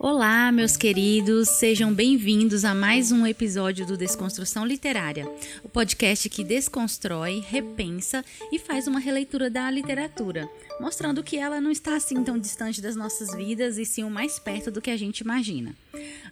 Olá, 0.00 0.52
meus 0.52 0.76
queridos, 0.76 1.48
sejam 1.48 1.92
bem-vindos 1.92 2.64
a 2.64 2.72
mais 2.72 3.10
um 3.10 3.26
episódio 3.26 3.84
do 3.84 3.96
Desconstrução 3.96 4.64
Literária, 4.64 5.28
o 5.64 5.68
podcast 5.68 6.28
que 6.28 6.44
desconstrói, 6.44 7.44
repensa 7.44 8.24
e 8.52 8.60
faz 8.60 8.86
uma 8.86 9.00
releitura 9.00 9.50
da 9.50 9.68
literatura, 9.68 10.48
mostrando 10.78 11.24
que 11.24 11.36
ela 11.36 11.60
não 11.60 11.72
está 11.72 11.96
assim 11.96 12.22
tão 12.22 12.38
distante 12.38 12.80
das 12.80 12.94
nossas 12.94 13.34
vidas 13.34 13.76
e 13.76 13.84
sim 13.84 14.04
o 14.04 14.10
mais 14.10 14.38
perto 14.38 14.70
do 14.70 14.80
que 14.80 14.92
a 14.92 14.96
gente 14.96 15.18
imagina. 15.18 15.74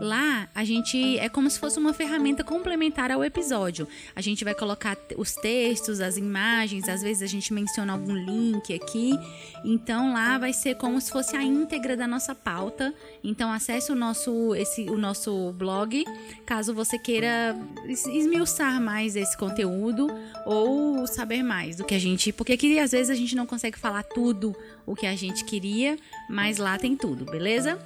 Lá 0.00 0.48
a 0.54 0.64
gente 0.64 1.18
é 1.18 1.28
como 1.28 1.48
se 1.48 1.56
fosse 1.58 1.78
uma 1.78 1.92
ferramenta 1.92 2.42
complementar 2.42 3.12
ao 3.12 3.22
episódio. 3.22 3.86
A 4.14 4.20
gente 4.20 4.44
vai 4.44 4.54
colocar 4.54 4.96
os 5.16 5.34
textos, 5.36 6.00
as 6.00 6.16
imagens, 6.16 6.88
às 6.88 7.02
vezes 7.02 7.22
a 7.22 7.26
gente 7.26 7.52
menciona 7.54 7.92
algum 7.92 8.12
link 8.12 8.74
aqui. 8.74 9.16
Então 9.64 10.12
lá 10.12 10.36
vai 10.36 10.52
ser 10.52 10.74
como 10.74 11.00
se 11.00 11.08
fosse 11.10 11.36
a 11.36 11.42
íntegra 11.42 11.96
da 11.96 12.08
nossa 12.08 12.34
pauta. 12.34 12.92
Então 13.22 13.52
acesse 13.52 13.92
o 13.92 13.94
nosso 13.94 14.52
esse 14.56 14.90
o 14.90 14.98
nosso 14.98 15.52
blog, 15.52 16.04
caso 16.44 16.74
você 16.74 16.98
queira 16.98 17.56
esmiuçar 17.86 18.80
mais 18.80 19.14
esse 19.14 19.36
conteúdo 19.36 20.08
ou 20.44 21.06
saber 21.06 21.42
mais 21.42 21.76
do 21.76 21.84
que 21.84 21.94
a 21.94 21.98
gente, 21.98 22.32
porque 22.32 22.52
aqui 22.52 22.78
às 22.78 22.90
vezes 22.90 23.10
a 23.10 23.14
gente 23.14 23.29
não 23.34 23.46
consegue 23.46 23.78
falar 23.78 24.02
tudo 24.02 24.54
o 24.86 24.94
que 24.94 25.06
a 25.06 25.16
gente 25.16 25.44
queria, 25.44 25.98
mas 26.28 26.58
lá 26.58 26.78
tem 26.78 26.96
tudo, 26.96 27.24
beleza? 27.24 27.78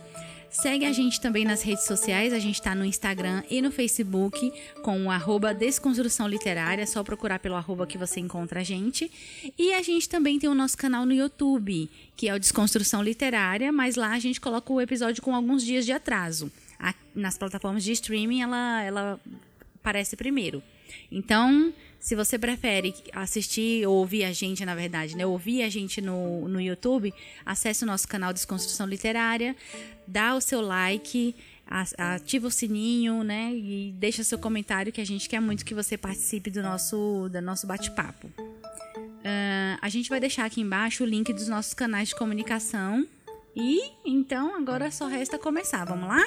Segue 0.54 0.86
a 0.86 0.92
gente 0.92 1.20
também 1.20 1.44
nas 1.44 1.62
redes 1.62 1.84
sociais, 1.84 2.32
a 2.32 2.38
gente 2.38 2.54
está 2.54 2.76
no 2.76 2.84
Instagram 2.84 3.42
e 3.50 3.60
no 3.60 3.72
Facebook 3.72 4.52
com 4.84 5.06
o 5.06 5.10
arroba 5.10 5.52
Desconstrução 5.52 6.28
Literária, 6.28 6.86
só 6.86 7.02
procurar 7.02 7.40
pelo 7.40 7.56
arroba 7.56 7.88
que 7.88 7.98
você 7.98 8.20
encontra 8.20 8.60
a 8.60 8.62
gente. 8.62 9.10
E 9.58 9.74
a 9.74 9.82
gente 9.82 10.08
também 10.08 10.38
tem 10.38 10.48
o 10.48 10.54
nosso 10.54 10.78
canal 10.78 11.04
no 11.04 11.12
YouTube, 11.12 11.90
que 12.16 12.28
é 12.28 12.34
o 12.34 12.38
Desconstrução 12.38 13.02
Literária, 13.02 13.72
mas 13.72 13.96
lá 13.96 14.12
a 14.12 14.18
gente 14.20 14.40
coloca 14.40 14.72
o 14.72 14.80
episódio 14.80 15.20
com 15.24 15.34
alguns 15.34 15.64
dias 15.64 15.84
de 15.84 15.90
atraso. 15.90 16.52
nas 17.16 17.36
plataformas 17.36 17.82
de 17.82 17.90
streaming 17.90 18.42
ela, 18.42 18.82
ela 18.84 19.20
aparece 19.80 20.14
primeiro. 20.14 20.62
Então, 21.10 21.74
se 22.04 22.14
você 22.14 22.38
prefere 22.38 22.94
assistir 23.14 23.86
ou 23.86 23.94
ouvir 23.94 24.24
a 24.24 24.32
gente, 24.32 24.62
na 24.62 24.74
verdade, 24.74 25.16
né? 25.16 25.24
Ouvir 25.24 25.62
a 25.62 25.70
gente 25.70 26.02
no, 26.02 26.46
no 26.46 26.60
YouTube, 26.60 27.14
acesse 27.46 27.82
o 27.82 27.86
nosso 27.86 28.06
canal 28.06 28.30
Desconstrução 28.30 28.86
Literária, 28.86 29.56
dá 30.06 30.34
o 30.34 30.40
seu 30.40 30.60
like, 30.60 31.34
ativa 31.96 32.46
o 32.46 32.50
sininho, 32.50 33.24
né? 33.24 33.54
E 33.54 33.94
deixa 33.96 34.22
seu 34.22 34.38
comentário 34.38 34.92
que 34.92 35.00
a 35.00 35.06
gente 35.06 35.26
quer 35.26 35.40
muito 35.40 35.64
que 35.64 35.72
você 35.72 35.96
participe 35.96 36.50
do 36.50 36.62
nosso, 36.62 37.30
do 37.32 37.40
nosso 37.40 37.66
bate-papo. 37.66 38.26
Uh, 38.26 39.78
a 39.80 39.88
gente 39.88 40.10
vai 40.10 40.20
deixar 40.20 40.44
aqui 40.44 40.60
embaixo 40.60 41.04
o 41.04 41.06
link 41.06 41.32
dos 41.32 41.48
nossos 41.48 41.72
canais 41.72 42.10
de 42.10 42.16
comunicação. 42.16 43.06
E 43.56 43.80
então 44.04 44.54
agora 44.54 44.90
só 44.90 45.06
resta 45.06 45.38
começar. 45.38 45.86
Vamos 45.86 46.06
lá? 46.06 46.22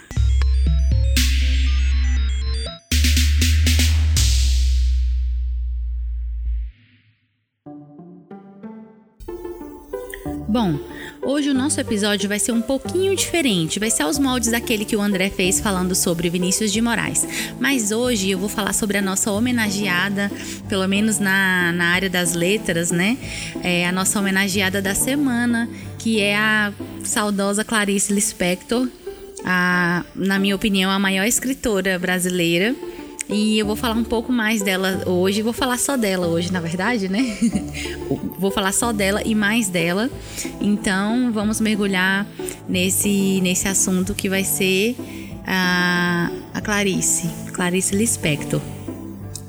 Bom, 10.48 10.80
hoje 11.22 11.50
o 11.50 11.54
nosso 11.54 11.78
episódio 11.82 12.30
vai 12.30 12.40
ser 12.40 12.54
um 12.54 12.62
pouquinho 12.62 13.14
diferente, 13.14 13.80
vai 13.80 13.90
ser 13.90 14.04
aos 14.04 14.18
moldes 14.18 14.50
daquele 14.50 14.86
que 14.86 14.96
o 14.96 15.02
André 15.02 15.30
fez 15.30 15.60
falando 15.60 15.94
sobre 15.94 16.30
Vinícius 16.30 16.72
de 16.72 16.82
Moraes. 16.82 17.28
Mas 17.60 17.92
hoje 17.92 18.30
eu 18.30 18.40
vou 18.40 18.48
falar 18.48 18.72
sobre 18.72 18.98
a 18.98 19.02
nossa 19.02 19.30
homenageada, 19.30 20.32
pelo 20.70 20.88
menos 20.88 21.20
na, 21.20 21.74
na 21.74 21.88
área 21.88 22.10
das 22.10 22.34
letras, 22.34 22.92
né? 22.92 23.18
É 23.62 23.86
a 23.86 23.92
nossa 23.92 24.22
homenageada 24.22 24.82
da 24.82 24.96
semana, 24.96 25.70
que 26.00 26.22
é 26.22 26.38
a 26.38 26.72
saudosa 27.04 27.66
Clarice 27.66 28.14
Lispector, 28.14 28.88
a, 29.44 30.06
na 30.16 30.40
minha 30.40 30.56
opinião, 30.56 30.90
a 30.90 30.98
maior 30.98 31.26
escritora 31.26 32.00
brasileira 32.00 32.74
e 33.30 33.60
eu 33.60 33.66
vou 33.66 33.76
falar 33.76 33.96
um 33.96 34.04
pouco 34.04 34.32
mais 34.32 34.62
dela 34.62 35.04
hoje. 35.06 35.42
Vou 35.42 35.54
falar 35.54 35.78
só 35.78 35.98
dela 35.98 36.28
hoje, 36.28 36.52
na 36.52 36.60
verdade, 36.60 37.10
né? 37.10 37.38
vou 38.40 38.52
falar 38.52 38.72
só 38.72 38.94
dela 38.94 39.22
e 39.26 39.36
mais 39.36 39.70
dela. 39.70 40.10
Então, 40.62 41.32
vamos 41.32 41.60
mergulhar 41.60 42.26
nesse, 42.68 43.42
nesse 43.42 43.68
assunto 43.68 44.14
que 44.14 44.30
vai 44.30 44.44
ser 44.44 44.96
a, 45.46 46.32
a 46.54 46.62
Clarice, 46.62 47.30
Clarice 47.54 47.96
Lispector. 47.96 48.62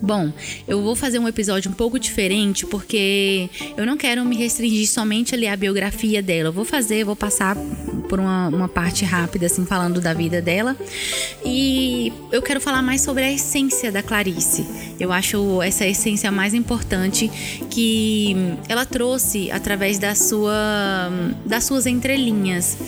Bom, 0.00 0.32
eu 0.66 0.82
vou 0.82 0.94
fazer 0.94 1.18
um 1.18 1.26
episódio 1.26 1.70
um 1.70 1.74
pouco 1.74 1.98
diferente 1.98 2.64
porque 2.66 3.50
eu 3.76 3.84
não 3.84 3.96
quero 3.96 4.24
me 4.24 4.36
restringir 4.36 4.86
somente 4.88 5.34
ali 5.34 5.46
à 5.46 5.56
biografia 5.56 6.22
dela. 6.22 6.48
Eu 6.48 6.52
vou 6.52 6.64
fazer, 6.64 7.04
vou 7.04 7.16
passar 7.16 7.56
por 8.08 8.18
uma, 8.18 8.48
uma 8.48 8.68
parte 8.68 9.04
rápida, 9.04 9.46
assim, 9.46 9.66
falando 9.66 10.00
da 10.00 10.14
vida 10.14 10.40
dela. 10.40 10.76
E 11.44 12.12
eu 12.32 12.40
quero 12.40 12.60
falar 12.60 12.82
mais 12.82 13.00
sobre 13.00 13.24
a 13.24 13.32
essência 13.32 13.92
da 13.92 14.02
Clarice. 14.02 14.66
Eu 14.98 15.12
acho 15.12 15.60
essa 15.62 15.86
essência 15.86 16.30
mais 16.32 16.54
importante 16.54 17.30
que 17.70 18.34
ela 18.68 18.86
trouxe 18.86 19.50
através 19.50 19.98
da 19.98 20.14
sua, 20.14 21.10
das 21.44 21.64
suas 21.64 21.86
entrelinhas. 21.86 22.78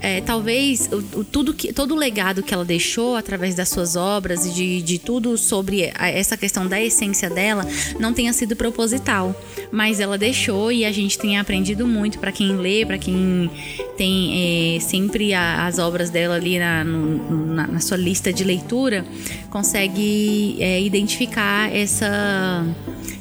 É, 0.00 0.20
talvez 0.20 0.88
o, 0.92 1.20
o, 1.20 1.24
tudo 1.24 1.52
que, 1.52 1.72
todo 1.72 1.94
o 1.94 1.96
legado 1.96 2.42
que 2.42 2.54
ela 2.54 2.64
deixou 2.64 3.16
através 3.16 3.54
das 3.54 3.68
suas 3.68 3.96
obras 3.96 4.46
e 4.46 4.50
de, 4.50 4.82
de 4.82 4.98
tudo 4.98 5.36
sobre 5.36 5.90
a, 5.94 6.08
essa 6.08 6.36
questão 6.36 6.66
da 6.66 6.80
essência 6.80 7.28
dela 7.28 7.66
não 7.98 8.12
tenha 8.12 8.32
sido 8.32 8.54
proposital, 8.54 9.34
mas 9.72 10.00
ela 10.00 10.16
deixou 10.16 10.70
e 10.70 10.84
a 10.84 10.92
gente 10.92 11.18
tem 11.18 11.38
aprendido 11.38 11.86
muito 11.86 12.18
para 12.18 12.30
quem 12.30 12.56
lê, 12.56 12.86
para 12.86 12.98
quem 12.98 13.50
tem 13.96 14.76
é, 14.76 14.80
sempre 14.80 15.34
a, 15.34 15.66
as 15.66 15.78
obras 15.78 16.10
dela 16.10 16.36
ali 16.36 16.58
na, 16.58 16.84
no, 16.84 17.46
na, 17.54 17.66
na, 17.66 17.80
sua 17.80 17.96
lista 17.96 18.32
de 18.32 18.44
leitura, 18.44 19.04
consegue 19.50 20.56
é, 20.60 20.80
identificar 20.80 21.74
essa, 21.74 22.64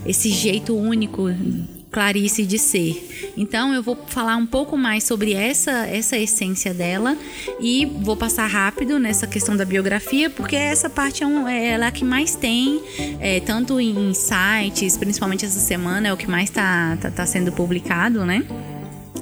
esse 0.05 0.29
jeito 0.29 0.75
único 0.75 1.27
Clarice 1.97 2.45
de 2.45 2.59
ser. 2.59 3.33
Então 3.35 3.73
eu 3.73 3.81
vou 3.81 3.97
falar 4.05 4.35
um 4.35 4.45
pouco 4.45 4.77
mais 4.77 5.03
sobre 5.03 5.33
essa 5.33 5.71
essa 5.87 6.15
essência 6.15 6.71
dela 6.71 7.17
e 7.59 7.87
vou 7.87 8.15
passar 8.15 8.45
rápido 8.45 8.99
nessa 8.99 9.25
questão 9.25 9.57
da 9.57 9.65
biografia 9.65 10.29
porque 10.29 10.55
essa 10.55 10.91
parte 10.91 11.23
é, 11.23 11.25
um, 11.25 11.47
é 11.47 11.69
ela 11.69 11.89
que 11.89 12.05
mais 12.05 12.35
tem 12.35 12.83
é, 13.19 13.39
tanto 13.39 13.79
em 13.79 14.13
sites, 14.13 14.95
principalmente 14.95 15.43
essa 15.43 15.59
semana 15.59 16.09
é 16.09 16.13
o 16.13 16.17
que 16.17 16.29
mais 16.29 16.49
está 16.49 16.95
tá, 16.97 17.09
tá 17.09 17.25
sendo 17.25 17.51
publicado, 17.51 18.23
né? 18.23 18.45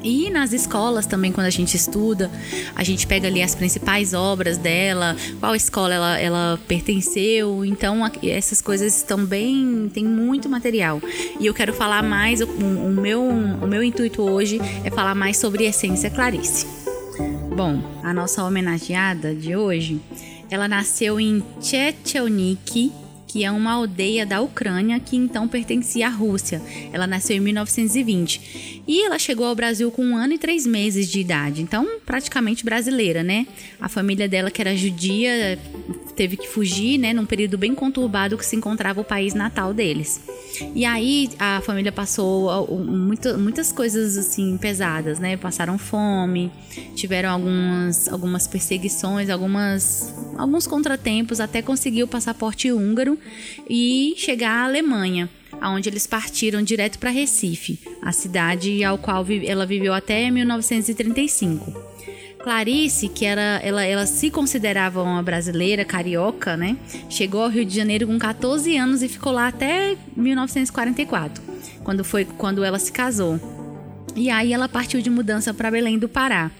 E 0.06 0.30
nas 0.30 0.54
escolas 0.54 1.08
também, 1.08 1.32
quando 1.32 1.48
a 1.48 1.50
gente 1.50 1.76
estuda, 1.76 2.30
a 2.76 2.84
gente 2.84 3.08
pega 3.08 3.28
ali 3.28 3.42
as 3.42 3.56
principais 3.56 4.14
obras 4.14 4.56
dela, 4.56 5.16
qual 5.40 5.56
escola 5.56 5.96
ela, 5.96 6.20
ela 6.20 6.60
pertenceu. 6.68 7.66
Então, 7.66 8.02
essas 8.22 8.62
coisas 8.62 8.96
estão 8.96 9.26
bem. 9.26 9.90
tem 9.92 10.06
muito 10.06 10.48
material. 10.48 11.02
E 11.40 11.48
eu 11.48 11.56
quero 11.56 11.74
falar 11.74 12.04
mais, 12.04 12.40
o, 12.40 12.46
o, 12.46 12.92
meu, 12.92 13.20
o 13.24 13.68
meu 13.68 13.82
intuito 13.82 14.22
hoje 14.22 14.62
é 14.84 14.92
falar 14.92 15.16
mais 15.16 15.38
sobre 15.38 15.66
Essência 15.66 16.12
Clarice. 16.12 16.68
Bom, 17.56 17.82
a 18.04 18.14
nossa 18.14 18.44
homenageada 18.44 19.34
de 19.34 19.56
hoje, 19.56 20.00
ela 20.52 20.68
nasceu 20.68 21.20
em 21.20 21.44
Tchetchelnik, 21.60 22.92
que 23.36 23.44
é 23.44 23.52
uma 23.52 23.74
aldeia 23.74 24.26
da 24.26 24.40
Ucrânia 24.40 24.98
que 24.98 25.18
então 25.18 25.46
pertencia 25.46 26.08
à 26.08 26.10
Rússia. 26.10 26.62
Ela 26.94 27.06
nasceu 27.06 27.36
em 27.36 27.42
1920 27.42 28.82
e 28.88 29.06
ela 29.06 29.20
chegou 29.20 29.46
ao 29.46 29.54
Brasil 29.54 29.92
com 29.92 30.06
um 30.06 30.16
ano 30.16 30.36
e 30.36 30.38
três 30.38 30.66
meses 30.66 31.12
de 31.12 31.20
idade, 31.20 31.62
então 31.62 32.00
praticamente 32.06 32.64
brasileira, 32.64 33.24
né? 33.24 33.46
A 33.78 33.90
família 33.90 34.26
dela, 34.26 34.50
que 34.50 34.62
era 34.62 34.74
judia, 34.74 35.60
teve 36.16 36.38
que 36.38 36.48
fugir, 36.48 36.98
né, 36.98 37.12
num 37.12 37.26
período 37.26 37.58
bem 37.58 37.76
conturbado 37.76 38.38
que 38.38 38.46
se 38.46 38.56
encontrava 38.56 39.02
o 39.02 39.04
país 39.04 39.34
natal 39.34 39.74
deles. 39.74 40.22
E 40.74 40.86
aí 40.86 41.30
a 41.38 41.62
família 41.62 41.92
passou 41.92 42.68
muito, 42.78 43.38
muitas 43.38 43.72
coisas 43.72 44.18
assim 44.18 44.58
pesadas, 44.58 45.20
né? 45.20 45.38
Passaram 45.38 45.78
fome, 45.78 46.52
tiveram 46.96 47.30
algumas, 47.30 48.08
algumas 48.08 48.48
perseguições, 48.48 49.30
algumas, 49.30 50.14
alguns 50.38 50.66
contratempos 50.66 51.40
até 51.40 51.62
conseguir 51.62 52.04
o 52.04 52.08
passaporte 52.08 52.72
húngaro 52.72 53.18
e 53.70 54.14
chegar 54.18 54.52
à 54.52 54.66
Alemanha, 54.66 55.30
aonde 55.60 55.90
eles 55.90 56.08
partiram 56.08 56.62
direto 56.62 57.00
para 57.00 57.10
Recife, 57.10 57.80
a 58.02 58.12
cidade 58.12 58.84
ao 58.84 58.98
qual 58.98 59.26
ela 59.46 59.66
viveu 59.66 59.94
até 59.94 60.30
1935. 60.32 61.96
Clarice, 62.46 63.10
que 63.10 63.26
era, 63.26 63.60
ela, 63.64 63.84
ela 63.84 64.06
se 64.06 64.30
considerava 64.30 65.02
uma 65.02 65.24
brasileira, 65.24 65.84
carioca, 65.84 66.56
né? 66.56 66.78
Chegou 67.10 67.42
ao 67.42 67.50
Rio 67.50 67.66
de 67.66 67.76
Janeiro 67.76 68.06
com 68.06 68.20
14 68.20 68.78
anos 68.78 69.02
e 69.02 69.08
ficou 69.10 69.34
lá 69.34 69.48
até 69.48 69.98
1944, 70.16 71.44
quando 71.84 72.04
foi 72.04 72.24
quando 72.24 72.64
ela 72.64 72.78
se 72.78 72.92
casou. 72.92 73.40
E 74.16 74.30
aí 74.30 74.54
ela 74.54 74.70
partiu 74.70 75.02
de 75.02 75.10
mudança 75.10 75.56
para 75.56 75.72
Belém 75.72 75.98
do 75.98 76.08
Pará. 76.08 76.52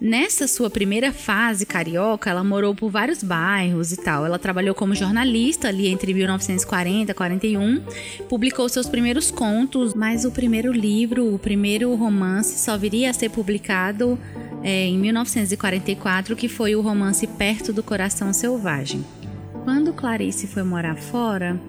Nessa 0.00 0.48
sua 0.48 0.70
primeira 0.70 1.12
fase 1.12 1.66
carioca, 1.66 2.30
ela 2.30 2.42
morou 2.42 2.74
por 2.74 2.90
vários 2.90 3.22
bairros 3.22 3.92
e 3.92 3.98
tal. 3.98 4.24
Ela 4.24 4.38
trabalhou 4.38 4.74
como 4.74 4.94
jornalista 4.94 5.68
ali 5.68 5.88
entre 5.88 6.14
1940 6.14 7.10
e 7.10 7.14
41, 7.14 7.82
publicou 8.26 8.66
seus 8.66 8.88
primeiros 8.88 9.30
contos, 9.30 9.92
mas 9.92 10.24
o 10.24 10.30
primeiro 10.30 10.72
livro, 10.72 11.34
o 11.34 11.38
primeiro 11.38 11.94
romance, 11.94 12.58
só 12.58 12.78
viria 12.78 13.10
a 13.10 13.12
ser 13.12 13.28
publicado 13.28 14.18
é, 14.62 14.86
em 14.86 14.96
1944, 14.96 16.34
que 16.34 16.48
foi 16.48 16.74
o 16.74 16.80
romance 16.80 17.26
Perto 17.26 17.70
do 17.70 17.82
Coração 17.82 18.32
Selvagem. 18.32 19.04
Quando 19.64 19.92
Clarice 19.92 20.46
foi 20.46 20.62
morar 20.62 20.96
fora, 20.96 21.60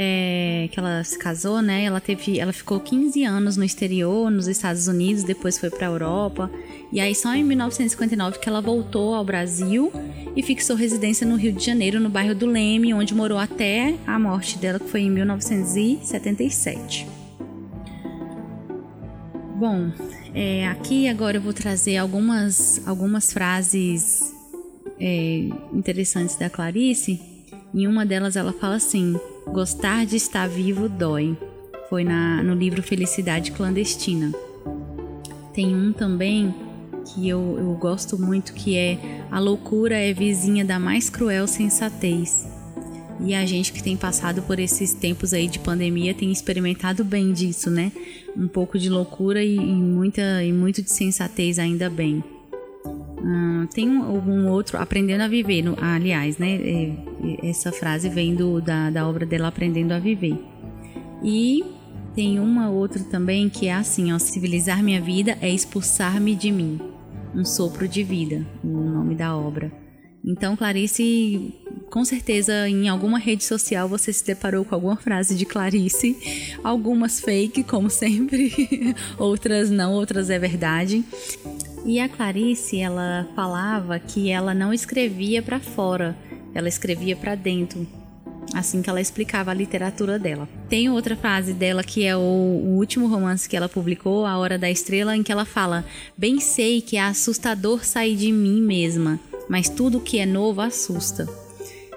é, 0.00 0.68
que 0.70 0.78
ela 0.78 1.02
se 1.02 1.18
casou, 1.18 1.60
né? 1.60 1.82
Ela 1.82 2.00
teve, 2.00 2.38
ela 2.38 2.52
ficou 2.52 2.78
15 2.78 3.24
anos 3.24 3.56
no 3.56 3.64
exterior, 3.64 4.30
nos 4.30 4.46
Estados 4.46 4.86
Unidos, 4.86 5.24
depois 5.24 5.58
foi 5.58 5.70
para 5.70 5.88
a 5.88 5.90
Europa. 5.90 6.48
E 6.92 7.00
aí 7.00 7.16
só 7.16 7.34
em 7.34 7.42
1959 7.42 8.38
que 8.38 8.48
ela 8.48 8.60
voltou 8.60 9.12
ao 9.12 9.24
Brasil 9.24 9.90
e 10.36 10.42
fixou 10.42 10.76
residência 10.76 11.26
no 11.26 11.34
Rio 11.34 11.52
de 11.52 11.66
Janeiro, 11.66 11.98
no 11.98 12.08
bairro 12.08 12.32
do 12.32 12.46
Leme, 12.46 12.94
onde 12.94 13.12
morou 13.12 13.38
até 13.38 13.96
a 14.06 14.16
morte 14.20 14.56
dela, 14.56 14.78
que 14.78 14.88
foi 14.88 15.00
em 15.00 15.10
1977. 15.10 17.08
Bom, 19.56 19.90
é, 20.32 20.68
aqui 20.68 21.08
agora 21.08 21.38
eu 21.38 21.42
vou 21.42 21.52
trazer 21.52 21.96
algumas, 21.96 22.80
algumas 22.86 23.32
frases 23.32 24.32
é, 25.00 25.48
interessantes 25.72 26.36
da 26.36 26.48
Clarice. 26.48 27.20
Em 27.74 27.88
uma 27.88 28.06
delas 28.06 28.36
ela 28.36 28.52
fala 28.52 28.76
assim: 28.76 29.18
Gostar 29.52 30.04
de 30.04 30.16
estar 30.16 30.48
vivo 30.48 30.88
dói. 30.88 31.36
Foi 31.88 32.04
na, 32.04 32.42
no 32.42 32.54
livro 32.54 32.82
Felicidade 32.82 33.50
Clandestina. 33.52 34.32
Tem 35.54 35.74
um 35.74 35.92
também 35.92 36.54
que 37.06 37.28
eu, 37.28 37.56
eu 37.58 37.74
gosto 37.74 38.18
muito 38.18 38.52
que 38.52 38.76
é 38.76 39.24
A 39.30 39.38
loucura 39.38 39.96
é 39.96 40.12
vizinha 40.12 40.64
da 40.64 40.78
mais 40.78 41.08
cruel 41.08 41.46
sensatez. 41.46 42.46
E 43.20 43.34
a 43.34 43.44
gente 43.46 43.72
que 43.72 43.82
tem 43.82 43.96
passado 43.96 44.42
por 44.42 44.58
esses 44.58 44.92
tempos 44.92 45.32
aí 45.32 45.48
de 45.48 45.58
pandemia 45.58 46.14
tem 46.14 46.30
experimentado 46.30 47.02
bem 47.02 47.32
disso, 47.32 47.70
né? 47.70 47.90
Um 48.36 48.46
pouco 48.46 48.78
de 48.78 48.88
loucura 48.88 49.42
e, 49.42 49.56
e 49.56 49.58
muita, 49.58 50.44
e 50.44 50.52
muito 50.52 50.82
de 50.82 50.92
sensatez 50.92 51.58
ainda 51.58 51.90
bem. 51.90 52.22
Hum, 53.22 53.66
tem 53.72 53.88
um 53.88 54.48
outro 54.48 54.78
Aprendendo 54.78 55.22
a 55.22 55.28
Viver, 55.28 55.62
no, 55.62 55.76
aliás, 55.80 56.38
né? 56.38 56.58
Essa 57.42 57.72
frase 57.72 58.08
vem 58.08 58.34
do, 58.34 58.60
da, 58.60 58.90
da 58.90 59.08
obra 59.08 59.26
dela 59.26 59.48
Aprendendo 59.48 59.92
a 59.92 59.98
Viver. 59.98 60.38
E 61.22 61.64
tem 62.14 62.38
uma 62.38 62.70
outra 62.70 63.02
também 63.04 63.48
que 63.48 63.66
é 63.66 63.74
assim, 63.74 64.12
ó, 64.12 64.18
civilizar 64.18 64.82
minha 64.82 65.00
vida 65.00 65.36
é 65.40 65.50
expulsar-me 65.50 66.34
de 66.34 66.50
mim. 66.50 66.80
Um 67.34 67.44
sopro 67.44 67.86
de 67.86 68.02
vida, 68.02 68.46
o 68.64 68.68
nome 68.68 69.14
da 69.14 69.36
obra. 69.36 69.70
Então, 70.24 70.56
Clarice, 70.56 71.54
com 71.90 72.04
certeza 72.04 72.68
em 72.68 72.88
alguma 72.88 73.18
rede 73.18 73.44
social 73.44 73.88
você 73.88 74.12
se 74.12 74.24
deparou 74.24 74.64
com 74.64 74.74
alguma 74.74 74.96
frase 74.96 75.34
de 75.34 75.46
Clarice, 75.46 76.56
algumas 76.62 77.20
fake, 77.20 77.62
como 77.62 77.88
sempre, 77.88 78.52
outras 79.16 79.70
não, 79.70 79.92
outras 79.92 80.28
é 80.28 80.38
verdade. 80.38 81.04
E 81.84 82.00
a 82.00 82.08
Clarice, 82.08 82.78
ela 82.78 83.26
falava 83.34 83.98
que 83.98 84.30
ela 84.30 84.54
não 84.54 84.72
escrevia 84.72 85.42
para 85.42 85.60
fora, 85.60 86.16
ela 86.54 86.68
escrevia 86.68 87.16
para 87.16 87.34
dentro. 87.34 87.86
Assim 88.54 88.80
que 88.80 88.88
ela 88.88 89.00
explicava 89.00 89.50
a 89.50 89.54
literatura 89.54 90.18
dela. 90.18 90.48
Tem 90.68 90.88
outra 90.88 91.14
frase 91.14 91.52
dela 91.52 91.84
que 91.84 92.04
é 92.04 92.16
o, 92.16 92.20
o, 92.20 92.76
último 92.76 93.06
romance 93.06 93.48
que 93.48 93.56
ela 93.56 93.68
publicou, 93.68 94.24
A 94.24 94.38
Hora 94.38 94.58
da 94.58 94.70
Estrela, 94.70 95.14
em 95.14 95.22
que 95.22 95.30
ela 95.30 95.44
fala: 95.44 95.84
Bem 96.16 96.40
sei 96.40 96.80
que 96.80 96.96
é 96.96 97.02
assustador 97.02 97.84
sair 97.84 98.16
de 98.16 98.32
mim 98.32 98.62
mesma, 98.62 99.20
mas 99.48 99.68
tudo 99.68 100.00
que 100.00 100.18
é 100.18 100.24
novo 100.24 100.62
assusta. 100.62 101.26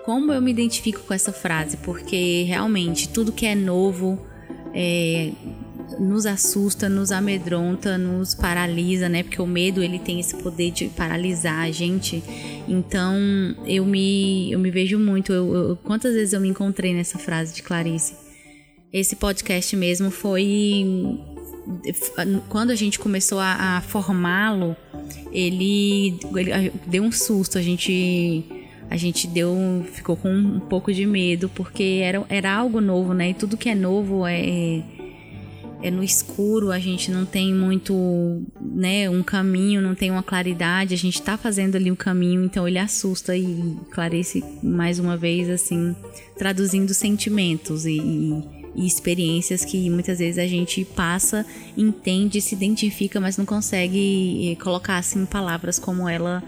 Como 0.03 0.33
eu 0.33 0.41
me 0.41 0.51
identifico 0.51 1.01
com 1.01 1.13
essa 1.13 1.31
frase? 1.31 1.77
Porque 1.77 2.43
realmente 2.43 3.07
tudo 3.07 3.31
que 3.31 3.45
é 3.45 3.55
novo 3.55 4.19
é, 4.73 5.31
nos 5.99 6.25
assusta, 6.25 6.89
nos 6.89 7.11
amedronta, 7.11 7.97
nos 7.97 8.33
paralisa, 8.35 9.09
né? 9.09 9.23
Porque 9.23 9.41
o 9.41 9.47
medo 9.47 9.83
ele 9.83 9.99
tem 9.99 10.19
esse 10.19 10.35
poder 10.37 10.71
de 10.71 10.87
paralisar 10.89 11.59
a 11.59 11.71
gente. 11.71 12.23
Então 12.67 13.15
eu 13.65 13.85
me, 13.85 14.51
eu 14.51 14.59
me 14.59 14.71
vejo 14.71 14.97
muito. 14.99 15.31
Eu, 15.31 15.53
eu, 15.53 15.75
quantas 15.77 16.13
vezes 16.13 16.33
eu 16.33 16.41
me 16.41 16.49
encontrei 16.49 16.93
nessa 16.93 17.17
frase 17.17 17.53
de 17.53 17.63
Clarice? 17.63 18.15
Esse 18.91 19.15
podcast 19.15 19.75
mesmo 19.75 20.11
foi 20.11 21.19
quando 22.49 22.71
a 22.71 22.75
gente 22.75 22.99
começou 22.99 23.39
a, 23.39 23.77
a 23.77 23.81
formá-lo, 23.81 24.75
ele, 25.31 26.19
ele 26.35 26.71
deu 26.87 27.03
um 27.03 27.11
susto. 27.11 27.57
A 27.57 27.61
gente 27.61 28.43
a 28.89 28.97
gente 28.97 29.25
deu 29.25 29.55
ficou 29.93 30.17
com 30.17 30.29
um 30.29 30.59
pouco 30.59 30.91
de 30.91 31.05
medo 31.05 31.47
porque 31.47 32.01
era, 32.03 32.25
era 32.27 32.53
algo 32.53 32.81
novo, 32.81 33.13
né? 33.13 33.29
E 33.29 33.33
tudo 33.33 33.55
que 33.55 33.69
é 33.69 33.75
novo 33.75 34.27
é 34.27 34.41
é 34.41 34.83
no 35.89 36.03
escuro, 36.03 36.71
a 36.71 36.77
gente 36.77 37.09
não 37.09 37.25
tem 37.25 37.53
muito, 37.53 38.43
né, 38.61 39.09
um 39.09 39.23
caminho, 39.23 39.81
não 39.81 39.95
tem 39.95 40.11
uma 40.11 40.21
claridade, 40.21 40.93
a 40.93 40.97
gente 40.97 41.15
está 41.15 41.37
fazendo 41.37 41.75
ali 41.75 41.89
um 41.89 41.95
caminho, 41.95 42.43
então 42.43 42.67
ele 42.67 42.77
assusta 42.77 43.35
e 43.35 43.75
Clarice, 43.89 44.43
mais 44.61 44.99
uma 44.99 45.17
vez, 45.17 45.49
assim, 45.49 45.95
traduzindo 46.37 46.93
sentimentos 46.93 47.85
e, 47.85 47.99
e 48.75 48.85
experiências 48.85 49.65
que 49.65 49.89
muitas 49.89 50.19
vezes 50.19 50.37
a 50.37 50.47
gente 50.47 50.85
passa, 50.85 51.45
entende, 51.75 52.41
se 52.41 52.53
identifica, 52.53 53.19
mas 53.19 53.37
não 53.37 53.45
consegue 53.45 54.51
eh, 54.51 54.55
colocar 54.61 54.97
assim 54.97 55.25
palavras 55.25 55.79
como 55.79 56.07
ela 56.07 56.43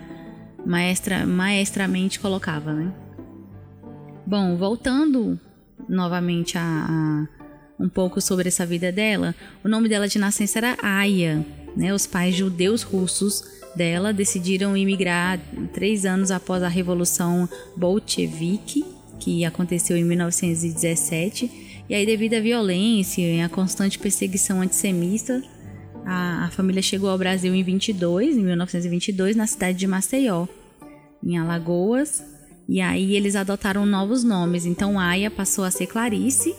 maestra, 0.65 1.25
maestramente 1.25 2.19
colocava, 2.19 2.73
né? 2.73 2.93
Bom, 4.25 4.55
voltando 4.55 5.39
novamente 5.89 6.57
a, 6.57 6.61
a 6.61 7.42
um 7.83 7.89
pouco 7.89 8.21
sobre 8.21 8.47
essa 8.47 8.65
vida 8.65 8.93
dela, 8.93 9.35
o 9.61 9.67
nome 9.67 9.89
dela 9.89 10.07
de 10.07 10.17
nascença 10.17 10.57
era 10.59 10.77
Aya. 10.81 11.45
Né? 11.75 11.93
Os 11.93 12.07
pais 12.07 12.33
judeus 12.33 12.81
russos 12.81 13.43
dela 13.75 14.13
decidiram 14.13 14.77
imigrar 14.77 15.37
três 15.73 16.05
anos 16.05 16.31
após 16.31 16.63
a 16.63 16.69
Revolução 16.69 17.49
Bolchevique, 17.75 18.85
que 19.19 19.43
aconteceu 19.43 19.97
em 19.97 20.03
1917. 20.05 21.83
E 21.89 21.93
aí, 21.93 22.05
devido 22.05 22.35
à 22.35 22.39
violência 22.39 23.21
e 23.21 23.41
à 23.41 23.49
constante 23.49 23.99
perseguição 23.99 24.61
antissemita, 24.61 25.43
a, 26.05 26.45
a, 26.45 26.51
família 26.51 26.81
chegou 26.81 27.09
ao 27.09 27.17
Brasil 27.17 27.53
em 27.53 27.63
22, 27.63 28.37
em 28.37 28.43
1922, 28.43 29.35
na 29.35 29.45
cidade 29.45 29.77
de 29.77 29.87
Maceió, 29.87 30.47
em 31.21 31.37
Alagoas. 31.37 32.23
E 32.69 32.79
aí 32.79 33.13
eles 33.13 33.35
adotaram 33.35 33.85
novos 33.85 34.23
nomes. 34.23 34.65
Então 34.65 34.97
Aya 34.97 35.29
passou 35.29 35.65
a 35.65 35.71
ser 35.71 35.87
Clarice 35.87 36.55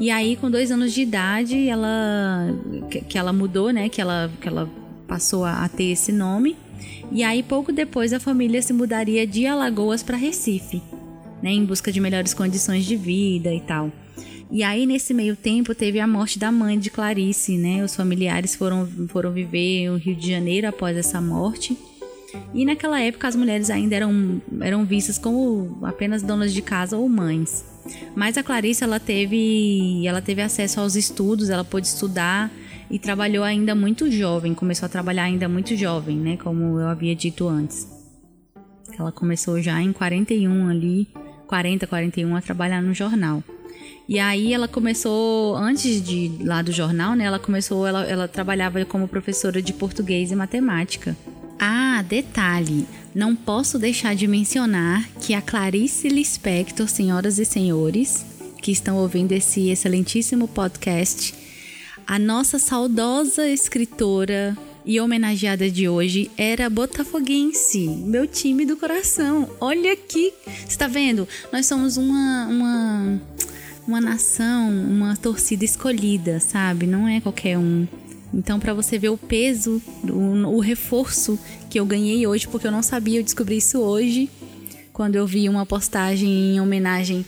e 0.00 0.12
aí, 0.12 0.36
com 0.36 0.48
dois 0.48 0.70
anos 0.70 0.92
de 0.92 1.02
idade, 1.02 1.68
ela 1.68 2.54
que, 2.88 3.18
ela 3.18 3.32
mudou, 3.32 3.72
né? 3.72 3.88
Que 3.88 4.00
ela, 4.00 4.30
que 4.40 4.46
ela 4.46 4.70
passou 5.08 5.44
a, 5.44 5.64
a 5.64 5.68
ter 5.68 5.86
esse 5.86 6.12
nome. 6.12 6.56
E 7.10 7.24
aí, 7.24 7.42
pouco 7.42 7.72
depois, 7.72 8.12
a 8.12 8.20
família 8.20 8.62
se 8.62 8.72
mudaria 8.72 9.26
de 9.26 9.44
Alagoas 9.44 10.04
para 10.04 10.16
Recife, 10.16 10.80
né? 11.42 11.50
Em 11.50 11.64
busca 11.64 11.90
de 11.90 11.98
melhores 11.98 12.32
condições 12.32 12.84
de 12.84 12.94
vida 12.94 13.52
e 13.52 13.60
tal. 13.60 13.90
E 14.52 14.62
aí, 14.62 14.86
nesse 14.86 15.12
meio 15.12 15.34
tempo, 15.34 15.74
teve 15.74 15.98
a 15.98 16.06
morte 16.06 16.38
da 16.38 16.52
mãe 16.52 16.78
de 16.78 16.90
Clarice, 16.90 17.58
né? 17.58 17.82
Os 17.82 17.96
familiares 17.96 18.54
foram, 18.54 18.86
foram 19.08 19.32
viver 19.32 19.90
no 19.90 19.96
Rio 19.96 20.14
de 20.14 20.30
Janeiro 20.30 20.68
após 20.68 20.96
essa 20.96 21.20
morte. 21.20 21.76
E 22.52 22.64
naquela 22.64 23.00
época, 23.00 23.28
as 23.28 23.36
mulheres 23.36 23.70
ainda 23.70 23.96
eram, 23.96 24.42
eram 24.60 24.84
vistas 24.84 25.18
como 25.18 25.78
apenas 25.82 26.22
donas 26.22 26.52
de 26.52 26.60
casa 26.60 26.96
ou 26.96 27.08
mães. 27.08 27.64
Mas 28.14 28.36
a 28.36 28.42
Clarice 28.42 28.84
ela 28.84 29.00
teve, 29.00 30.06
ela 30.06 30.20
teve 30.20 30.42
acesso 30.42 30.80
aos 30.80 30.94
estudos, 30.94 31.48
ela 31.48 31.64
pôde 31.64 31.86
estudar 31.86 32.50
e 32.90 32.98
trabalhou 32.98 33.44
ainda 33.44 33.74
muito 33.74 34.10
jovem, 34.10 34.54
começou 34.54 34.86
a 34.86 34.88
trabalhar 34.88 35.24
ainda 35.24 35.48
muito 35.48 35.74
jovem, 35.76 36.16
né, 36.16 36.36
como 36.36 36.78
eu 36.78 36.88
havia 36.88 37.14
dito 37.14 37.48
antes. 37.48 37.86
Ela 38.98 39.12
começou 39.12 39.60
já 39.62 39.80
em 39.80 39.92
41 39.92 40.68
ali, 40.68 41.08
40, 41.46 41.86
41 41.86 42.34
a 42.34 42.40
trabalhar 42.40 42.82
no 42.82 42.92
jornal. 42.92 43.42
E 44.08 44.18
aí 44.18 44.52
ela 44.52 44.66
começou, 44.66 45.54
antes 45.54 46.02
de 46.02 46.32
lá 46.42 46.62
do 46.62 46.72
jornal, 46.72 47.14
né? 47.14 47.24
Ela 47.24 47.38
começou, 47.38 47.86
ela, 47.86 48.04
ela 48.04 48.26
trabalhava 48.26 48.82
como 48.86 49.06
professora 49.06 49.60
de 49.60 49.72
português 49.72 50.32
e 50.32 50.34
matemática. 50.34 51.14
Ah, 51.60 52.04
detalhe, 52.08 52.86
não 53.12 53.34
posso 53.34 53.80
deixar 53.80 54.14
de 54.14 54.28
mencionar 54.28 55.08
que 55.20 55.34
a 55.34 55.42
Clarice 55.42 56.08
Lispector, 56.08 56.88
senhoras 56.88 57.38
e 57.40 57.44
senhores, 57.44 58.24
que 58.62 58.70
estão 58.70 58.96
ouvindo 58.96 59.32
esse 59.32 59.68
excelentíssimo 59.68 60.46
podcast, 60.46 61.34
a 62.06 62.16
nossa 62.16 62.60
saudosa 62.60 63.48
escritora 63.48 64.56
e 64.86 65.00
homenageada 65.00 65.68
de 65.68 65.88
hoje 65.88 66.30
era 66.38 66.70
botafoguense, 66.70 67.88
meu 67.88 68.26
time 68.26 68.64
do 68.64 68.76
coração. 68.76 69.50
Olha 69.60 69.92
aqui, 69.92 70.32
está 70.66 70.86
vendo? 70.86 71.26
Nós 71.52 71.66
somos 71.66 71.96
uma, 71.96 72.46
uma, 72.46 73.20
uma 73.86 74.00
nação, 74.00 74.70
uma 74.70 75.16
torcida 75.16 75.64
escolhida, 75.64 76.38
sabe? 76.38 76.86
Não 76.86 77.08
é 77.08 77.20
qualquer 77.20 77.58
um 77.58 77.86
Então, 78.32 78.60
para 78.60 78.74
você 78.74 78.98
ver 78.98 79.08
o 79.08 79.16
peso, 79.16 79.82
o, 80.04 80.56
o 80.56 80.60
reforço 80.60 81.38
que 81.70 81.80
eu 81.80 81.86
ganhei 81.86 82.26
hoje, 82.26 82.46
porque 82.46 82.66
eu 82.66 82.72
não 82.72 82.82
sabia, 82.82 83.20
eu 83.20 83.24
descobri 83.24 83.56
isso 83.56 83.80
hoje, 83.80 84.28
quando 84.92 85.16
eu 85.16 85.26
vi 85.26 85.48
uma 85.48 85.64
postagem 85.64 86.28
em 86.28 86.60
homenagem 86.60 87.24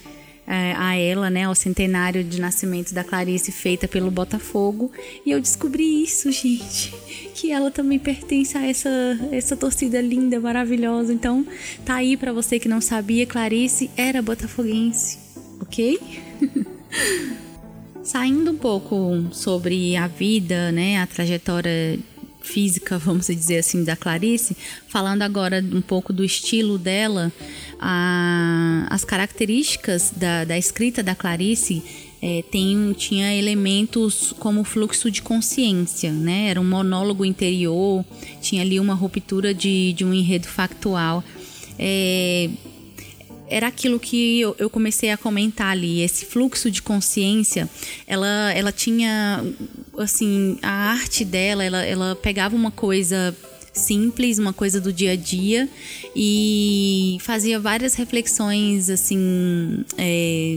é, 0.46 0.74
a 0.76 0.96
ela, 0.96 1.30
né, 1.30 1.44
ao 1.44 1.54
centenário 1.54 2.24
de 2.24 2.40
nascimento 2.40 2.92
da 2.92 3.04
Clarice, 3.04 3.52
feita 3.52 3.86
pelo 3.86 4.10
Botafogo. 4.10 4.90
E 5.24 5.30
eu 5.30 5.40
descobri 5.40 6.02
isso, 6.02 6.30
gente, 6.32 6.92
que 7.34 7.52
ela 7.52 7.70
também 7.70 8.00
pertence 8.00 8.58
a 8.58 8.66
essa, 8.66 8.90
essa 9.30 9.56
torcida 9.56 10.00
linda, 10.00 10.40
maravilhosa. 10.40 11.12
Então, 11.12 11.46
tá 11.84 11.94
aí 11.94 12.16
para 12.16 12.32
você 12.32 12.58
que 12.58 12.68
não 12.68 12.80
sabia, 12.80 13.24
Clarice 13.24 13.88
era 13.96 14.20
botafoguense, 14.20 15.18
ok? 15.60 16.00
Saindo 18.02 18.52
um 18.52 18.56
pouco 18.56 19.26
sobre 19.30 19.94
a 19.96 20.06
vida, 20.06 20.72
né, 20.72 20.98
a 20.98 21.06
trajetória 21.06 21.98
física, 22.40 22.98
vamos 22.98 23.26
dizer 23.26 23.58
assim, 23.58 23.84
da 23.84 23.94
Clarice, 23.94 24.56
falando 24.88 25.22
agora 25.22 25.62
um 25.72 25.82
pouco 25.82 26.12
do 26.12 26.24
estilo 26.24 26.78
dela, 26.78 27.30
a, 27.78 28.86
as 28.88 29.04
características 29.04 30.12
da, 30.16 30.44
da 30.44 30.56
escrita 30.56 31.02
da 31.02 31.14
Clarice 31.14 31.82
é, 32.22 32.42
tem, 32.50 32.92
tinha 32.96 33.34
elementos 33.34 34.34
como 34.38 34.64
fluxo 34.64 35.10
de 35.10 35.22
consciência, 35.22 36.12
né? 36.12 36.48
Era 36.48 36.60
um 36.60 36.64
monólogo 36.64 37.24
interior, 37.24 38.04
tinha 38.42 38.62
ali 38.62 38.78
uma 38.78 38.94
ruptura 38.94 39.54
de, 39.54 39.94
de 39.94 40.04
um 40.04 40.12
enredo 40.12 40.46
factual. 40.46 41.24
É, 41.78 42.50
era 43.50 43.66
aquilo 43.66 43.98
que 43.98 44.40
eu, 44.40 44.54
eu, 44.58 44.70
comecei 44.70 45.10
a 45.10 45.16
comentar 45.16 45.72
ali, 45.72 46.00
esse 46.00 46.24
fluxo 46.24 46.70
de 46.70 46.80
consciência, 46.80 47.68
ela, 48.06 48.52
ela 48.54 48.72
tinha, 48.72 49.44
assim, 49.98 50.56
a 50.62 50.92
arte 50.92 51.24
dela, 51.24 51.64
ela, 51.64 51.84
ela 51.84 52.16
pegava 52.16 52.54
uma 52.54 52.70
coisa 52.70 53.36
simples, 53.72 54.38
uma 54.38 54.52
coisa 54.52 54.80
do 54.80 54.92
dia 54.92 55.12
a 55.12 55.16
dia 55.16 55.68
e 56.14 57.18
fazia 57.20 57.58
várias 57.58 57.94
reflexões, 57.94 58.88
assim, 58.88 59.84
é, 59.98 60.56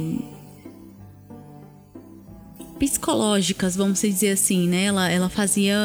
psicológicas, 2.79 3.75
vamos 3.75 4.01
dizer 4.01 4.31
assim, 4.31 4.67
né? 4.67 4.85
Ela, 4.85 5.09
ela 5.09 5.29
fazia 5.29 5.77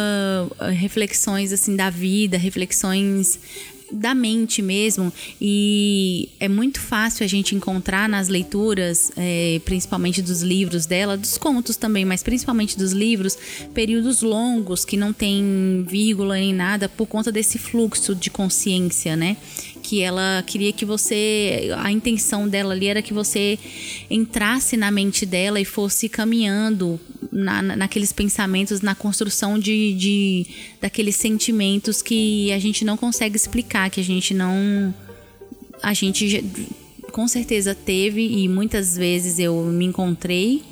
reflexões 0.72 1.52
assim 1.52 1.76
da 1.76 1.90
vida, 1.90 2.36
reflexões 2.36 3.38
da 3.90 4.14
mente 4.14 4.60
mesmo. 4.62 5.12
E 5.40 6.28
é 6.38 6.48
muito 6.48 6.80
fácil 6.80 7.24
a 7.24 7.28
gente 7.28 7.54
encontrar 7.54 8.08
nas 8.08 8.28
leituras, 8.28 9.12
é, 9.16 9.60
principalmente 9.64 10.22
dos 10.22 10.42
livros 10.42 10.86
dela, 10.86 11.16
dos 11.16 11.38
contos 11.38 11.76
também, 11.76 12.04
mas 12.04 12.22
principalmente 12.22 12.76
dos 12.76 12.92
livros, 12.92 13.36
períodos 13.74 14.22
longos 14.22 14.84
que 14.84 14.96
não 14.96 15.12
tem 15.12 15.84
vírgula 15.88 16.34
nem 16.34 16.54
nada 16.54 16.88
por 16.88 17.06
conta 17.06 17.32
desse 17.32 17.58
fluxo 17.58 18.14
de 18.14 18.30
consciência, 18.30 19.16
né? 19.16 19.36
Que 19.88 20.02
ela 20.02 20.44
queria 20.46 20.70
que 20.70 20.84
você. 20.84 21.70
A 21.78 21.90
intenção 21.90 22.46
dela 22.46 22.74
ali 22.74 22.88
era 22.88 23.00
que 23.00 23.14
você 23.14 23.58
entrasse 24.10 24.76
na 24.76 24.90
mente 24.90 25.24
dela 25.24 25.58
e 25.58 25.64
fosse 25.64 26.10
caminhando 26.10 27.00
na, 27.32 27.62
naqueles 27.62 28.12
pensamentos, 28.12 28.82
na 28.82 28.94
construção 28.94 29.58
de, 29.58 29.94
de 29.94 30.46
daqueles 30.78 31.16
sentimentos 31.16 32.02
que 32.02 32.52
a 32.52 32.58
gente 32.58 32.84
não 32.84 32.98
consegue 32.98 33.34
explicar, 33.34 33.88
que 33.88 33.98
a 33.98 34.04
gente 34.04 34.34
não. 34.34 34.94
A 35.82 35.94
gente 35.94 36.44
com 37.10 37.26
certeza 37.26 37.74
teve 37.74 38.20
e 38.20 38.46
muitas 38.46 38.94
vezes 38.94 39.38
eu 39.38 39.54
me 39.64 39.86
encontrei 39.86 40.62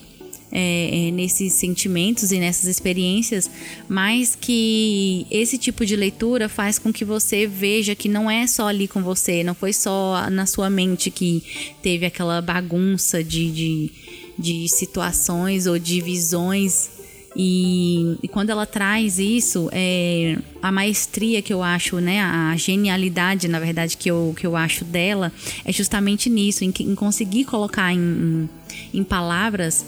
é, 0.51 1.09
é, 1.09 1.11
nesses 1.11 1.55
sentimentos 1.55 2.31
e 2.31 2.39
nessas 2.39 2.67
experiências, 2.67 3.51
mas 3.89 4.37
que 4.41 5.27
esse 5.31 5.59
tipo 5.59 5.85
de 5.85 5.97
leitura 5.97 6.49
faz 6.49 6.79
com 6.79 6.93
que 6.93 7.05
você 7.05 7.47
veja 7.47 7.95
que 7.95 8.09
não 8.09 8.31
é 8.31 8.47
só 8.47 8.69
ali 8.69 8.87
com 8.87 9.03
você, 9.03 9.43
não 9.43 9.55
foi 9.55 9.73
só 9.73 10.29
na 10.31 10.47
sua 10.47 10.71
mente 10.71 11.11
que 11.11 11.43
teve 11.83 12.07
aquela 12.07 12.41
bagunça 12.41 13.25
de, 13.25 13.51
de, 13.51 13.93
de 14.39 14.69
situações 14.69 15.67
ou 15.67 15.79
de 15.79 16.01
visões. 16.01 16.91
E, 17.39 18.17
e, 18.23 18.29
quando 18.29 18.49
ela 18.49 18.65
traz 18.65 19.19
isso, 19.19 19.69
é, 19.71 20.39
a 20.63 20.73
maestria 20.73 21.43
que 21.43 21.53
eu 21.53 21.63
acho, 21.63 22.01
né, 22.01 22.23
a 22.23 22.57
genialidade, 22.57 23.47
na 23.47 23.61
verdade, 23.61 23.95
que 23.99 24.11
eu, 24.11 24.35
que 24.39 24.47
eu 24.47 24.57
acho 24.57 24.87
dela, 24.87 25.31
é 25.63 25.71
justamente 25.71 26.31
nisso, 26.31 26.65
em, 26.65 26.73
em 26.81 26.95
conseguir 26.95 27.45
colocar 27.45 27.93
em, 27.93 27.99
em, 27.99 29.01
em 29.01 29.05
palavras 29.05 29.85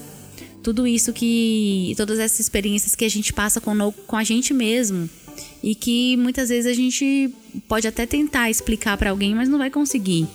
tudo 0.69 0.87
isso 0.87 1.15
que. 1.15 1.95
todas 1.97 2.19
essas 2.19 2.41
experiências 2.41 2.95
que 2.95 3.07
a 3.07 3.09
gente 3.09 3.33
passa 3.33 3.59
com, 3.59 3.91
com 4.07 4.17
a 4.17 4.23
gente 4.23 4.53
mesmo. 4.53 5.09
E 5.63 5.75
que 5.75 6.15
muitas 6.19 6.51
vezes 6.51 6.71
a 6.71 6.75
gente 6.75 7.33
pode 7.67 7.89
até 7.89 8.05
tentar 8.05 8.51
explicar 8.51 8.99
para 8.99 9.09
alguém, 9.09 9.35
mas 9.35 9.49
não 9.49 9.57
vai 9.57 9.71
conseguir. 9.71 10.29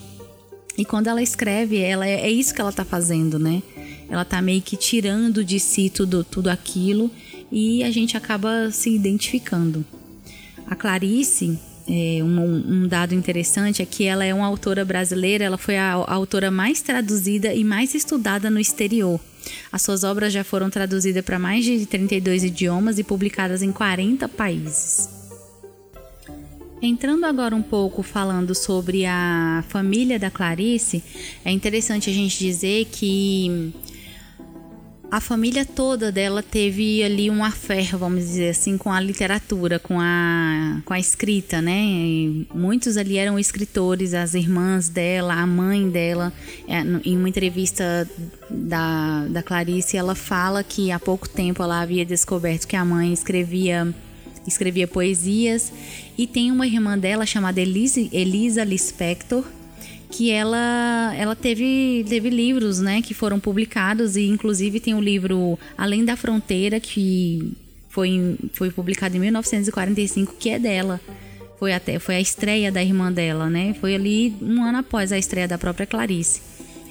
E 0.75 0.83
quando 0.83 1.07
ela 1.07 1.21
escreve, 1.21 1.77
ela 1.77 2.07
é, 2.07 2.21
é 2.21 2.31
isso 2.31 2.51
que 2.51 2.59
ela 2.59 2.71
tá 2.71 2.83
fazendo, 2.83 3.37
né? 3.37 3.61
Ela 4.09 4.25
tá 4.25 4.41
meio 4.41 4.61
que 4.61 4.75
tirando 4.75 5.45
de 5.45 5.59
si 5.59 5.87
tudo, 5.87 6.23
tudo 6.23 6.47
aquilo 6.47 7.11
e 7.51 7.83
a 7.83 7.91
gente 7.91 8.17
acaba 8.17 8.71
se 8.71 8.89
identificando. 8.89 9.85
A 10.65 10.75
Clarice, 10.75 11.59
é, 11.87 12.23
um, 12.23 12.83
um, 12.83 12.87
dado 12.87 13.13
interessante 13.13 13.83
é 13.83 13.85
que 13.85 14.05
ela 14.05 14.25
é 14.25 14.33
uma 14.33 14.47
autora 14.47 14.83
brasileira, 14.83 15.45
ela 15.45 15.59
foi 15.59 15.77
a, 15.77 15.93
a 15.93 16.13
autora 16.13 16.49
mais 16.49 16.81
traduzida 16.81 17.53
e 17.53 17.63
mais 17.63 17.93
estudada 17.93 18.49
no 18.49 18.59
exterior. 18.59 19.19
As 19.71 19.81
suas 19.81 20.03
obras 20.03 20.31
já 20.31 20.43
foram 20.43 20.69
traduzidas 20.69 21.23
para 21.23 21.39
mais 21.39 21.65
de 21.65 21.85
32 21.85 22.43
idiomas 22.43 22.99
e 22.99 23.03
publicadas 23.03 23.61
em 23.61 23.71
40 23.71 24.27
países. 24.29 25.09
Entrando 26.81 27.25
agora 27.25 27.55
um 27.55 27.61
pouco 27.61 28.03
falando 28.03 28.53
sobre 28.53 29.05
a 29.05 29.63
família 29.69 30.19
da 30.19 30.29
Clarice, 30.29 31.01
é 31.45 31.51
interessante 31.51 32.09
a 32.09 32.13
gente 32.13 32.37
dizer 32.37 32.85
que 32.91 33.73
a 35.13 35.19
família 35.19 35.63
toda 35.63 36.11
dela 36.11 36.41
teve 36.41 37.03
ali 37.03 37.29
um 37.29 37.43
affair, 37.43 37.95
vamos 37.95 38.21
dizer 38.21 38.49
assim, 38.49 38.79
com 38.79 38.91
a 38.91 38.99
literatura, 38.99 39.77
com 39.77 39.99
a, 39.99 40.81
com 40.83 40.91
a 40.91 40.99
escrita, 40.99 41.61
né? 41.61 41.83
E 41.85 42.47
muitos 42.51 42.97
ali 42.97 43.17
eram 43.17 43.37
escritores, 43.37 44.15
as 44.15 44.33
irmãs 44.33 44.89
dela, 44.89 45.35
a 45.35 45.45
mãe 45.45 45.87
dela. 45.87 46.33
É, 46.67 46.79
em 47.05 47.15
uma 47.15 47.29
entrevista 47.29 48.09
da, 48.49 49.27
da 49.27 49.43
Clarice, 49.43 49.95
ela 49.95 50.15
fala 50.15 50.63
que 50.63 50.91
há 50.91 50.99
pouco 50.99 51.29
tempo 51.29 51.61
ela 51.61 51.81
havia 51.81 52.03
descoberto 52.03 52.67
que 52.67 52.75
a 52.75 52.83
mãe 52.83 53.13
escrevia 53.13 53.93
escrevia 54.47 54.87
poesias 54.87 55.71
e 56.17 56.25
tem 56.25 56.51
uma 56.51 56.65
irmã 56.65 56.97
dela 56.97 57.23
chamada 57.23 57.61
Elise, 57.61 58.09
Elisa 58.11 58.63
Lispector 58.63 59.45
que 60.13 60.29
ela 60.29 61.11
ela 61.17 61.35
teve 61.35 62.05
teve 62.07 62.29
livros, 62.29 62.79
né, 62.79 63.01
que 63.01 63.15
foram 63.15 63.39
publicados 63.39 64.15
e 64.15 64.27
inclusive 64.27 64.79
tem 64.79 64.93
o 64.93 65.01
livro 65.01 65.57
Além 65.75 66.05
da 66.05 66.15
Fronteira 66.15 66.79
que 66.79 67.51
foi 67.89 68.37
foi 68.53 68.69
publicado 68.69 69.17
em 69.17 69.19
1945, 69.19 70.35
que 70.39 70.49
é 70.49 70.59
dela. 70.59 71.01
Foi 71.57 71.73
até 71.73 71.97
foi 71.97 72.15
a 72.15 72.21
estreia 72.21 72.71
da 72.71 72.83
irmã 72.83 73.11
dela, 73.11 73.49
né? 73.49 73.73
Foi 73.79 73.95
ali 73.95 74.35
um 74.41 74.63
ano 74.63 74.79
após 74.79 75.11
a 75.11 75.17
estreia 75.17 75.47
da 75.47 75.57
própria 75.57 75.87
Clarice. 75.87 76.41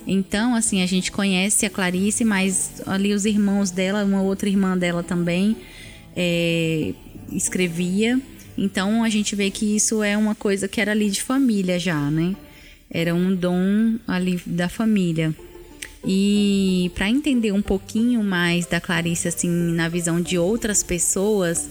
Então, 0.04 0.54
assim, 0.56 0.82
a 0.82 0.86
gente 0.86 1.12
conhece 1.12 1.64
a 1.64 1.70
Clarice, 1.70 2.24
mas 2.24 2.82
ali 2.86 3.12
os 3.14 3.24
irmãos 3.24 3.70
dela, 3.70 4.04
uma 4.04 4.22
outra 4.22 4.48
irmã 4.48 4.76
dela 4.76 5.02
também 5.02 5.56
é, 6.16 6.92
escrevia. 7.30 8.20
Então, 8.58 9.04
a 9.04 9.08
gente 9.08 9.36
vê 9.36 9.48
que 9.50 9.76
isso 9.76 10.02
é 10.02 10.16
uma 10.16 10.34
coisa 10.34 10.66
que 10.66 10.80
era 10.80 10.90
ali 10.90 11.08
de 11.08 11.22
família 11.22 11.78
já, 11.78 12.10
né? 12.10 12.34
Era 12.92 13.14
um 13.14 13.34
dom 13.34 13.96
ali 14.06 14.40
da 14.44 14.68
família. 14.68 15.34
E 16.04 16.90
para 16.94 17.08
entender 17.08 17.52
um 17.52 17.62
pouquinho 17.62 18.22
mais 18.22 18.66
da 18.66 18.80
Clarice 18.80 19.28
assim 19.28 19.48
na 19.48 19.88
visão 19.88 20.20
de 20.20 20.36
outras 20.36 20.82
pessoas, 20.82 21.70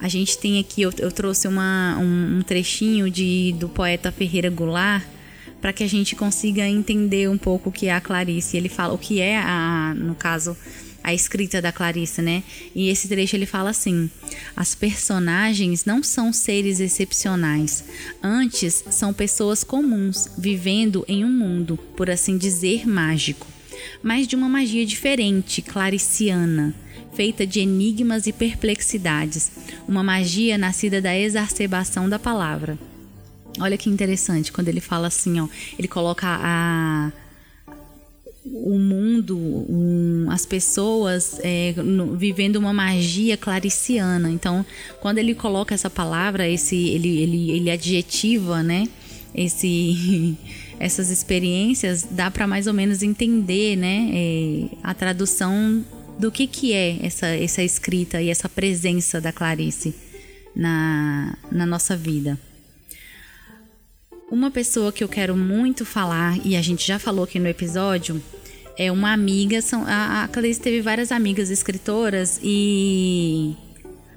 a 0.00 0.08
gente 0.08 0.36
tem 0.36 0.58
aqui 0.58 0.82
eu, 0.82 0.92
eu 0.98 1.10
trouxe 1.10 1.48
uma, 1.48 1.96
um, 1.98 2.38
um, 2.38 2.42
trechinho 2.42 3.08
de 3.10 3.54
do 3.58 3.68
poeta 3.68 4.12
Ferreira 4.12 4.50
Goulart 4.50 5.04
para 5.60 5.72
que 5.72 5.82
a 5.82 5.88
gente 5.88 6.14
consiga 6.14 6.68
entender 6.68 7.28
um 7.28 7.38
pouco 7.38 7.70
o 7.70 7.72
que 7.72 7.86
é 7.86 7.94
a 7.94 8.00
Clarice. 8.00 8.56
Ele 8.56 8.68
fala 8.68 8.94
o 8.94 8.98
que 8.98 9.20
é 9.20 9.38
a, 9.38 9.94
no 9.96 10.14
caso 10.14 10.56
a 11.02 11.14
escrita 11.14 11.62
da 11.62 11.72
Clarice, 11.72 12.20
né? 12.20 12.42
E 12.74 12.88
esse 12.88 13.08
trecho 13.08 13.36
ele 13.36 13.46
fala 13.46 13.70
assim: 13.70 14.10
as 14.56 14.74
personagens 14.74 15.84
não 15.84 16.02
são 16.02 16.32
seres 16.32 16.80
excepcionais, 16.80 17.84
antes 18.22 18.84
são 18.90 19.12
pessoas 19.12 19.64
comuns 19.64 20.28
vivendo 20.36 21.04
em 21.08 21.24
um 21.24 21.32
mundo, 21.32 21.78
por 21.96 22.10
assim 22.10 22.36
dizer, 22.36 22.86
mágico, 22.86 23.46
mas 24.02 24.26
de 24.26 24.36
uma 24.36 24.48
magia 24.48 24.84
diferente, 24.84 25.62
clariciana, 25.62 26.74
feita 27.14 27.46
de 27.46 27.60
enigmas 27.60 28.26
e 28.26 28.32
perplexidades, 28.32 29.50
uma 29.88 30.02
magia 30.02 30.58
nascida 30.58 31.00
da 31.00 31.16
exacerbação 31.16 32.08
da 32.08 32.18
palavra. 32.18 32.78
Olha 33.60 33.76
que 33.76 33.90
interessante 33.90 34.52
quando 34.52 34.68
ele 34.68 34.80
fala 34.80 35.08
assim, 35.08 35.40
ó, 35.40 35.48
ele 35.76 35.88
coloca 35.88 36.26
a 36.28 37.10
o 38.54 38.78
mundo, 38.78 39.36
um, 39.38 40.26
as 40.30 40.44
pessoas 40.46 41.38
é, 41.42 41.74
no, 41.76 42.16
vivendo 42.16 42.56
uma 42.56 42.72
magia 42.72 43.36
clariciana. 43.36 44.30
Então, 44.30 44.64
quando 45.00 45.18
ele 45.18 45.34
coloca 45.34 45.74
essa 45.74 45.90
palavra, 45.90 46.48
esse, 46.48 46.76
ele, 46.76 47.20
ele, 47.20 47.50
ele 47.50 47.70
adjetiva, 47.70 48.62
né? 48.62 48.88
Esse, 49.34 50.36
essas 50.78 51.10
experiências, 51.10 52.06
dá 52.10 52.30
para 52.30 52.46
mais 52.46 52.66
ou 52.66 52.74
menos 52.74 53.02
entender, 53.02 53.76
né? 53.76 54.10
É, 54.12 54.64
a 54.82 54.94
tradução 54.94 55.84
do 56.18 56.32
que, 56.32 56.46
que 56.46 56.72
é 56.72 56.98
essa, 57.02 57.26
essa 57.26 57.62
escrita 57.62 58.20
e 58.20 58.28
essa 58.28 58.48
presença 58.48 59.20
da 59.20 59.32
Clarice 59.32 59.94
na, 60.54 61.36
na 61.50 61.64
nossa 61.64 61.96
vida. 61.96 62.38
Uma 64.30 64.50
pessoa 64.50 64.92
que 64.92 65.02
eu 65.02 65.08
quero 65.08 65.34
muito 65.34 65.86
falar, 65.86 66.36
e 66.44 66.54
a 66.54 66.60
gente 66.60 66.86
já 66.86 66.98
falou 66.98 67.24
aqui 67.24 67.38
no 67.38 67.48
episódio, 67.48 68.22
é 68.78 68.92
uma 68.92 69.12
amiga. 69.12 69.60
São, 69.60 69.84
a, 69.84 70.22
a 70.22 70.28
Clarice 70.28 70.60
teve 70.60 70.80
várias 70.80 71.10
amigas 71.10 71.50
escritoras 71.50 72.38
e 72.42 73.56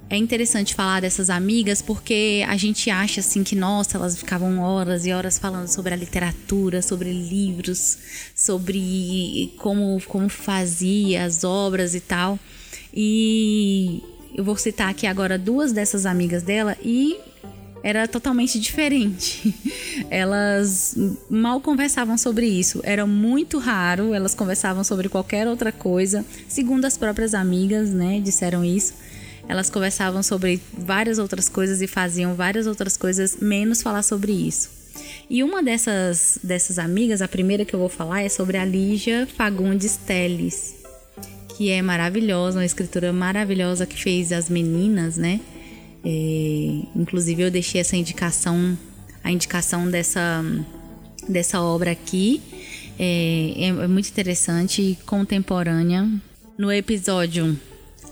é 0.08 0.16
interessante 0.16 0.74
falar 0.74 1.00
dessas 1.00 1.28
amigas 1.28 1.82
porque 1.82 2.44
a 2.46 2.56
gente 2.56 2.88
acha 2.88 3.20
assim 3.20 3.42
que, 3.42 3.56
nossa, 3.56 3.98
elas 3.98 4.16
ficavam 4.16 4.60
horas 4.60 5.04
e 5.04 5.12
horas 5.12 5.36
falando 5.36 5.66
sobre 5.66 5.92
a 5.92 5.96
literatura, 5.96 6.80
sobre 6.80 7.12
livros, 7.12 7.98
sobre 8.36 9.52
como, 9.58 10.00
como 10.06 10.28
fazia 10.28 11.24
as 11.24 11.42
obras 11.42 11.94
e 11.96 12.00
tal. 12.00 12.38
E 12.94 14.00
eu 14.34 14.44
vou 14.44 14.56
citar 14.56 14.88
aqui 14.90 15.06
agora 15.06 15.36
duas 15.36 15.72
dessas 15.72 16.06
amigas 16.06 16.42
dela 16.42 16.76
e 16.84 17.18
era 17.82 18.06
totalmente 18.06 18.58
diferente. 18.60 19.54
Elas 20.08 20.94
mal 21.28 21.60
conversavam 21.60 22.16
sobre 22.16 22.46
isso. 22.46 22.80
Era 22.84 23.04
muito 23.06 23.58
raro, 23.58 24.14
elas 24.14 24.34
conversavam 24.34 24.84
sobre 24.84 25.08
qualquer 25.08 25.48
outra 25.48 25.72
coisa. 25.72 26.24
Segundo 26.48 26.84
as 26.84 26.96
próprias 26.96 27.34
amigas, 27.34 27.90
né, 27.90 28.20
disseram 28.20 28.64
isso. 28.64 28.94
Elas 29.48 29.68
conversavam 29.68 30.22
sobre 30.22 30.60
várias 30.72 31.18
outras 31.18 31.48
coisas 31.48 31.82
e 31.82 31.86
faziam 31.86 32.34
várias 32.34 32.66
outras 32.66 32.96
coisas, 32.96 33.38
menos 33.40 33.82
falar 33.82 34.02
sobre 34.02 34.32
isso. 34.32 34.70
E 35.28 35.42
uma 35.42 35.62
dessas, 35.62 36.38
dessas 36.42 36.78
amigas, 36.78 37.22
a 37.22 37.28
primeira 37.28 37.64
que 37.64 37.74
eu 37.74 37.80
vou 37.80 37.88
falar, 37.88 38.22
é 38.22 38.28
sobre 38.28 38.56
a 38.56 38.64
Lígia 38.64 39.26
Fagundes 39.26 39.96
Teles, 39.96 40.74
que 41.56 41.70
é 41.70 41.82
maravilhosa, 41.82 42.58
uma 42.58 42.64
escritora 42.64 43.12
maravilhosa 43.12 43.86
que 43.86 44.00
fez 44.00 44.30
As 44.32 44.48
Meninas, 44.48 45.16
né? 45.16 45.40
É, 46.04 46.82
inclusive 46.96 47.42
eu 47.42 47.50
deixei 47.50 47.80
essa 47.80 47.96
indicação, 47.96 48.76
a 49.22 49.30
indicação 49.30 49.90
dessa, 49.90 50.44
dessa 51.28 51.60
obra 51.60 51.90
aqui. 51.90 52.40
É, 52.98 53.54
é, 53.56 53.68
é 53.68 53.88
muito 53.88 54.08
interessante 54.08 54.82
e 54.82 54.96
contemporânea. 55.06 56.08
No 56.58 56.70
episódio 56.70 57.58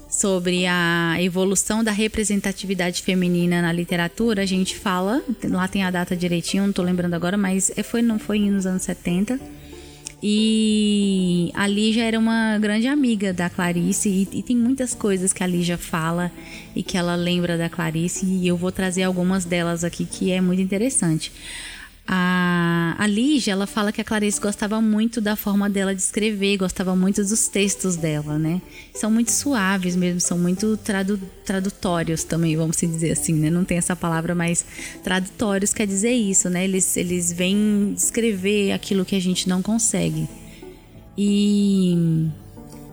sobre 0.09 0.67
a 0.67 1.17
evolução 1.21 1.85
da 1.85 1.93
representatividade 1.93 3.03
feminina 3.03 3.63
na 3.63 3.73
literatura, 3.73 4.43
a 4.43 4.47
gente 4.47 4.77
fala, 4.77 5.23
lá 5.45 5.69
tem 5.69 5.85
a 5.85 5.91
data 5.91 6.17
direitinho, 6.17 6.67
não 6.67 6.73
tô 6.73 6.83
lembrando 6.83 7.15
agora, 7.15 7.37
mas 7.37 7.71
é, 7.77 7.83
foi, 7.83 8.03
não 8.03 8.19
foi 8.19 8.41
nos 8.41 8.67
anos 8.67 8.83
70 8.83 9.60
e 10.23 11.51
a 11.55 11.67
Lígia 11.67 12.05
era 12.05 12.19
uma 12.19 12.59
grande 12.59 12.87
amiga 12.87 13.33
da 13.33 13.49
Clarice 13.49 14.09
e, 14.09 14.39
e, 14.39 14.43
tem 14.43 14.55
muitas 14.57 14.95
coisas 14.95 15.33
que 15.33 15.43
a 15.43 15.47
Lígia 15.47 15.79
fala 15.79 16.31
e 16.77 16.83
que 16.83 16.99
ela 16.99 17.15
lembra 17.15 17.57
da 17.57 17.71
Clarice 17.71 18.27
e 18.27 18.47
eu 18.47 18.57
vou 18.57 18.71
trazer 18.71 19.03
algumas 19.03 19.45
delas 19.45 19.83
aqui 19.83 20.05
que 20.05 20.31
é 20.31 20.41
muito 20.41 20.61
interessante. 20.61 21.33
A, 22.13 22.97
a 22.99 23.07
Lígia, 23.07 23.53
ela 23.53 23.69
fala 23.69 23.93
que 23.93 24.01
a 24.01 24.05
Clarice 24.05 24.41
gostava 24.41 24.81
muito 24.81 25.21
da 25.21 25.37
forma 25.37 25.71
dela 25.71 25.95
de 25.95 26.03
escrever, 26.03 26.57
gostava 26.57 26.97
muito 26.97 27.23
dos 27.23 27.47
textos 27.47 27.95
dela, 27.95 28.37
né? 28.37 28.61
São 28.93 29.13
muito 29.13 29.31
suaves 29.31 29.95
mesmo, 29.95 30.21
são 30.21 30.37
muito 30.37 30.77
tradu, 30.77 31.21
tradutórios 31.45 32.25
também, 32.25 32.57
vamos 32.57 32.79
dizer 32.79 33.13
assim, 33.13 33.35
né? 33.35 33.49
Não 33.49 33.65
tem 33.65 33.79
essa 33.79 33.95
palavra, 33.95 34.35
mas 34.35 34.67
tradutórios 35.05 35.73
quer 35.73 35.87
dizer 35.87 36.11
isso, 36.11 36.51
né? 36.51 36.65
Eles, 36.65 36.97
eles 36.97 37.33
vêm 37.33 37.93
descrever 37.95 38.73
aquilo 38.73 39.05
que 39.05 39.15
a 39.15 39.21
gente 39.21 39.49
não 39.49 39.63
consegue. 39.63 40.29
E 41.17 42.29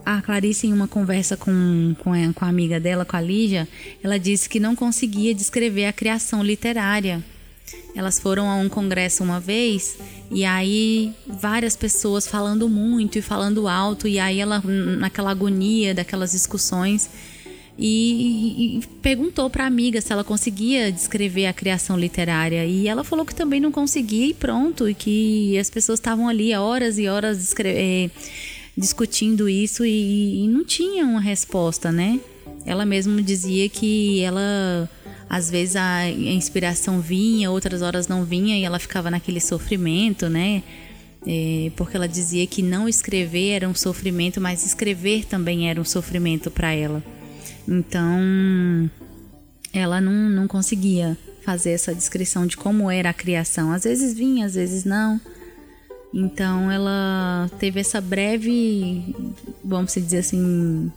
a 0.05 0.21
Clarice, 0.21 0.67
em 0.67 0.73
uma 0.73 0.87
conversa 0.87 1.35
com, 1.35 1.95
com, 2.03 2.13
a, 2.13 2.33
com 2.33 2.45
a 2.45 2.49
amiga 2.49 2.79
dela, 2.79 3.03
com 3.03 3.17
a 3.17 3.21
Lígia, 3.21 3.67
ela 4.03 4.19
disse 4.19 4.47
que 4.47 4.59
não 4.59 4.75
conseguia 4.75 5.33
descrever 5.33 5.87
a 5.87 5.91
criação 5.91 6.43
literária 6.43 7.23
elas 7.95 8.19
foram 8.19 8.49
a 8.49 8.55
um 8.55 8.69
congresso 8.69 9.23
uma 9.23 9.39
vez 9.39 9.97
e 10.29 10.45
aí 10.45 11.13
várias 11.25 11.75
pessoas 11.75 12.27
falando 12.27 12.69
muito 12.69 13.17
e 13.17 13.21
falando 13.21 13.67
alto 13.67 14.07
e 14.07 14.19
aí 14.19 14.39
ela 14.39 14.61
naquela 14.97 15.31
agonia 15.31 15.93
daquelas 15.93 16.31
discussões 16.31 17.09
e, 17.79 18.77
e 18.77 18.87
perguntou 19.01 19.49
para 19.49 19.63
a 19.63 19.67
amiga 19.67 20.01
se 20.01 20.11
ela 20.11 20.23
conseguia 20.23 20.91
descrever 20.91 21.45
a 21.45 21.53
criação 21.53 21.97
literária 21.97 22.65
e 22.65 22.87
ela 22.87 23.03
falou 23.03 23.25
que 23.25 23.35
também 23.35 23.59
não 23.59 23.71
conseguia 23.71 24.27
e 24.27 24.33
pronto 24.33 24.89
e 24.89 24.95
que 24.95 25.57
as 25.59 25.69
pessoas 25.69 25.99
estavam 25.99 26.27
ali 26.27 26.53
horas 26.55 26.97
e 26.97 27.07
horas 27.07 27.53
é, 27.59 28.09
discutindo 28.75 29.47
isso 29.47 29.85
e, 29.85 30.43
e 30.43 30.47
não 30.47 30.63
tinha 30.63 31.05
uma 31.05 31.21
resposta, 31.21 31.91
né? 31.91 32.19
Ela 32.65 32.85
mesma 32.85 33.21
dizia 33.21 33.69
que 33.69 34.21
ela 34.21 34.89
às 35.29 35.49
vezes 35.49 35.75
a 35.75 36.09
inspiração 36.09 37.01
vinha, 37.01 37.51
outras 37.51 37.81
horas 37.81 38.07
não 38.07 38.23
vinha 38.23 38.57
e 38.57 38.63
ela 38.63 38.79
ficava 38.79 39.11
naquele 39.11 39.41
sofrimento, 39.41 40.29
né? 40.29 40.63
É, 41.25 41.71
porque 41.75 41.97
ela 41.97 42.07
dizia 42.07 42.47
que 42.47 42.61
não 42.61 42.87
escrever 42.87 43.49
era 43.49 43.67
um 43.67 43.75
sofrimento, 43.75 44.39
mas 44.39 44.65
escrever 44.65 45.25
também 45.25 45.69
era 45.69 45.81
um 45.81 45.85
sofrimento 45.85 46.49
para 46.49 46.71
ela. 46.71 47.03
Então, 47.67 48.89
ela 49.73 49.99
não, 49.99 50.29
não 50.29 50.47
conseguia 50.47 51.17
fazer 51.43 51.71
essa 51.71 51.93
descrição 51.93 52.47
de 52.47 52.55
como 52.55 52.89
era 52.89 53.09
a 53.09 53.13
criação. 53.13 53.73
Às 53.73 53.83
vezes 53.83 54.13
vinha, 54.13 54.45
às 54.45 54.55
vezes 54.55 54.85
não. 54.85 55.19
Então, 56.13 56.71
ela 56.71 57.49
teve 57.59 57.81
essa 57.81 57.99
breve, 57.99 59.13
vamos 59.63 59.93
dizer 59.93 60.19
assim, 60.19 60.91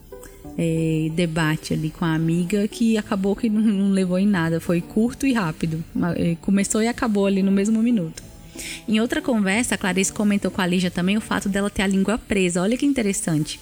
é, 0.62 1.08
debate 1.14 1.72
ali 1.72 1.88
com 1.88 2.04
a 2.04 2.12
amiga 2.12 2.68
que 2.68 2.98
acabou 2.98 3.34
que 3.34 3.48
não, 3.48 3.62
não 3.62 3.90
levou 3.92 4.18
em 4.18 4.26
nada. 4.26 4.60
Foi 4.60 4.82
curto 4.82 5.26
e 5.26 5.32
rápido. 5.32 5.82
É, 6.16 6.36
começou 6.42 6.82
e 6.82 6.86
acabou 6.86 7.24
ali 7.24 7.42
no 7.42 7.50
mesmo 7.50 7.82
minuto. 7.82 8.22
Em 8.86 9.00
outra 9.00 9.22
conversa, 9.22 9.74
a 9.74 9.78
Clarice 9.78 10.12
comentou 10.12 10.50
com 10.50 10.60
a 10.60 10.66
Lígia 10.66 10.90
também 10.90 11.16
o 11.16 11.20
fato 11.20 11.48
dela 11.48 11.70
ter 11.70 11.80
a 11.80 11.86
língua 11.86 12.18
presa. 12.18 12.60
Olha 12.60 12.76
que 12.76 12.84
interessante. 12.84 13.58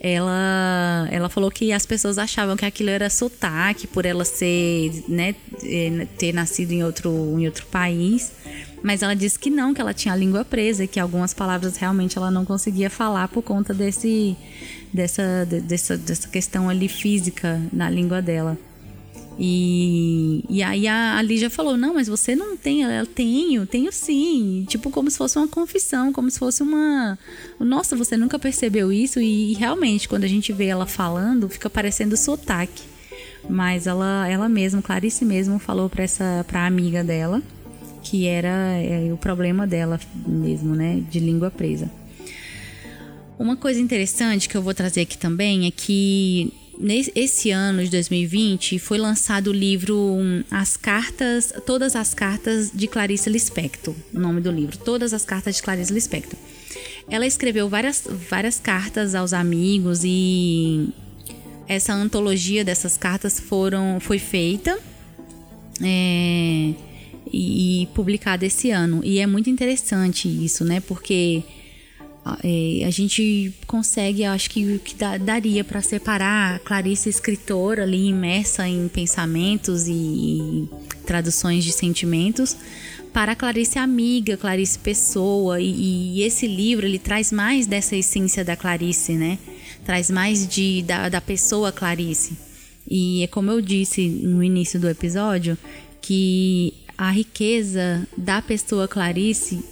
Ela, 0.00 1.08
ela 1.10 1.28
falou 1.28 1.50
que 1.50 1.72
as 1.72 1.84
pessoas 1.84 2.18
achavam 2.18 2.56
que 2.56 2.64
aquilo 2.64 2.90
era 2.90 3.10
sotaque 3.10 3.88
por 3.88 4.06
ela 4.06 4.24
ser, 4.24 4.92
né, 5.08 5.34
é, 5.64 6.06
ter 6.16 6.32
nascido 6.32 6.70
em 6.70 6.84
outro, 6.84 7.10
em 7.36 7.46
outro 7.46 7.66
país. 7.66 8.30
Mas 8.80 9.02
ela 9.02 9.14
disse 9.14 9.36
que 9.36 9.50
não, 9.50 9.74
que 9.74 9.80
ela 9.80 9.92
tinha 9.92 10.14
a 10.14 10.16
língua 10.16 10.44
presa 10.44 10.84
e 10.84 10.88
que 10.88 11.00
algumas 11.00 11.34
palavras 11.34 11.76
realmente 11.76 12.16
ela 12.16 12.30
não 12.30 12.44
conseguia 12.44 12.88
falar 12.88 13.26
por 13.26 13.42
conta 13.42 13.74
desse, 13.74 14.36
dessa, 14.92 15.46
dessa, 15.46 15.96
dessa 15.96 16.28
questão 16.28 16.68
ali 16.68 16.88
física 16.88 17.60
na 17.72 17.88
língua 17.88 18.20
dela. 18.22 18.58
E, 19.40 20.44
e 20.50 20.62
aí 20.64 20.88
a, 20.88 21.16
a 21.16 21.22
Lígia 21.22 21.48
falou: 21.48 21.76
Não, 21.76 21.94
mas 21.94 22.08
você 22.08 22.34
não 22.34 22.56
tem. 22.56 22.82
Ela, 22.82 23.06
tenho, 23.06 23.64
tenho 23.66 23.92
sim. 23.92 24.64
Tipo, 24.68 24.90
como 24.90 25.08
se 25.08 25.16
fosse 25.16 25.38
uma 25.38 25.46
confissão, 25.46 26.12
como 26.12 26.28
se 26.28 26.38
fosse 26.38 26.62
uma. 26.62 27.16
Nossa, 27.60 27.94
você 27.94 28.16
nunca 28.16 28.38
percebeu 28.38 28.92
isso? 28.92 29.20
E, 29.20 29.52
e 29.52 29.54
realmente, 29.54 30.08
quando 30.08 30.24
a 30.24 30.28
gente 30.28 30.52
vê 30.52 30.66
ela 30.66 30.86
falando, 30.86 31.48
fica 31.48 31.70
parecendo 31.70 32.16
sotaque. 32.16 32.82
Mas 33.48 33.86
ela, 33.86 34.28
ela 34.28 34.48
mesma, 34.48 34.82
Clarice 34.82 35.24
mesmo, 35.24 35.60
falou 35.60 35.88
para 35.88 36.02
essa 36.02 36.44
pra 36.48 36.66
amiga 36.66 37.04
dela 37.04 37.40
que 38.02 38.26
era 38.26 38.48
é, 38.80 39.12
o 39.12 39.16
problema 39.16 39.66
dela 39.66 40.00
mesmo, 40.26 40.74
né? 40.74 41.02
De 41.10 41.20
língua 41.20 41.50
presa. 41.50 41.90
Uma 43.38 43.56
coisa 43.56 43.80
interessante 43.80 44.48
que 44.48 44.56
eu 44.56 44.62
vou 44.62 44.74
trazer 44.74 45.02
aqui 45.02 45.16
também 45.16 45.66
é 45.66 45.70
que 45.70 46.52
nesse 46.76 47.50
ano 47.50 47.84
de 47.84 47.90
2020 47.90 48.78
foi 48.80 48.98
lançado 48.98 49.48
o 49.48 49.52
livro 49.52 49.96
hum, 49.96 50.42
As 50.50 50.76
Cartas, 50.76 51.52
Todas 51.64 51.94
as 51.94 52.12
Cartas 52.14 52.70
de 52.74 52.88
Clarice 52.88 53.30
Lispector, 53.30 53.94
o 54.12 54.18
nome 54.18 54.40
do 54.40 54.50
livro, 54.50 54.76
Todas 54.78 55.14
as 55.14 55.24
Cartas 55.24 55.56
de 55.56 55.62
Clarice 55.62 55.92
Lispector. 55.92 56.38
Ela 57.08 57.26
escreveu 57.26 57.68
várias, 57.68 58.04
várias 58.28 58.58
cartas 58.58 59.14
aos 59.14 59.32
amigos 59.32 60.00
e 60.04 60.88
essa 61.68 61.92
antologia 61.92 62.64
dessas 62.64 62.96
cartas 62.96 63.38
foram, 63.38 64.00
foi 64.00 64.18
feita 64.18 64.78
é, 65.82 66.72
e, 67.32 67.88
publicada 67.94 68.44
esse 68.44 68.70
ano. 68.70 69.00
E 69.04 69.20
é 69.20 69.26
muito 69.26 69.48
interessante 69.48 70.28
isso, 70.28 70.64
né? 70.64 70.80
Porque 70.80 71.42
a 72.24 72.90
gente 72.90 73.54
consegue, 73.66 74.24
acho 74.24 74.50
que 74.50 74.78
que 74.80 74.94
daria 74.94 75.64
para 75.64 75.80
separar 75.80 76.58
Clarice 76.60 77.08
escritora 77.08 77.84
ali 77.84 78.08
imersa 78.08 78.68
em 78.68 78.86
pensamentos 78.88 79.86
e, 79.88 80.68
traduções 81.06 81.64
de 81.64 81.72
sentimentos 81.72 82.54
para 83.12 83.34
Clarice 83.34 83.78
amiga, 83.78 84.36
Clarice 84.36 84.78
pessoa, 84.78 85.60
e, 85.60 86.18
e, 86.18 86.22
esse 86.22 86.46
livro 86.46 86.86
ele 86.86 86.98
traz 86.98 87.32
mais 87.32 87.66
dessa 87.66 87.96
essência 87.96 88.44
da 88.44 88.54
Clarice, 88.54 89.12
né? 89.12 89.38
Traz 89.84 90.10
mais 90.10 90.46
de, 90.46 90.82
da, 90.82 91.08
da 91.08 91.20
pessoa 91.20 91.72
Clarice. 91.72 92.36
E 92.86 93.22
é 93.22 93.26
como 93.26 93.50
eu 93.50 93.60
disse 93.60 94.06
no 94.08 94.42
início 94.42 94.78
do 94.78 94.88
episódio, 94.88 95.56
que 96.02 96.74
a 96.96 97.10
riqueza 97.10 98.06
da 98.16 98.42
pessoa 98.42 98.86
Clarice 98.86 99.64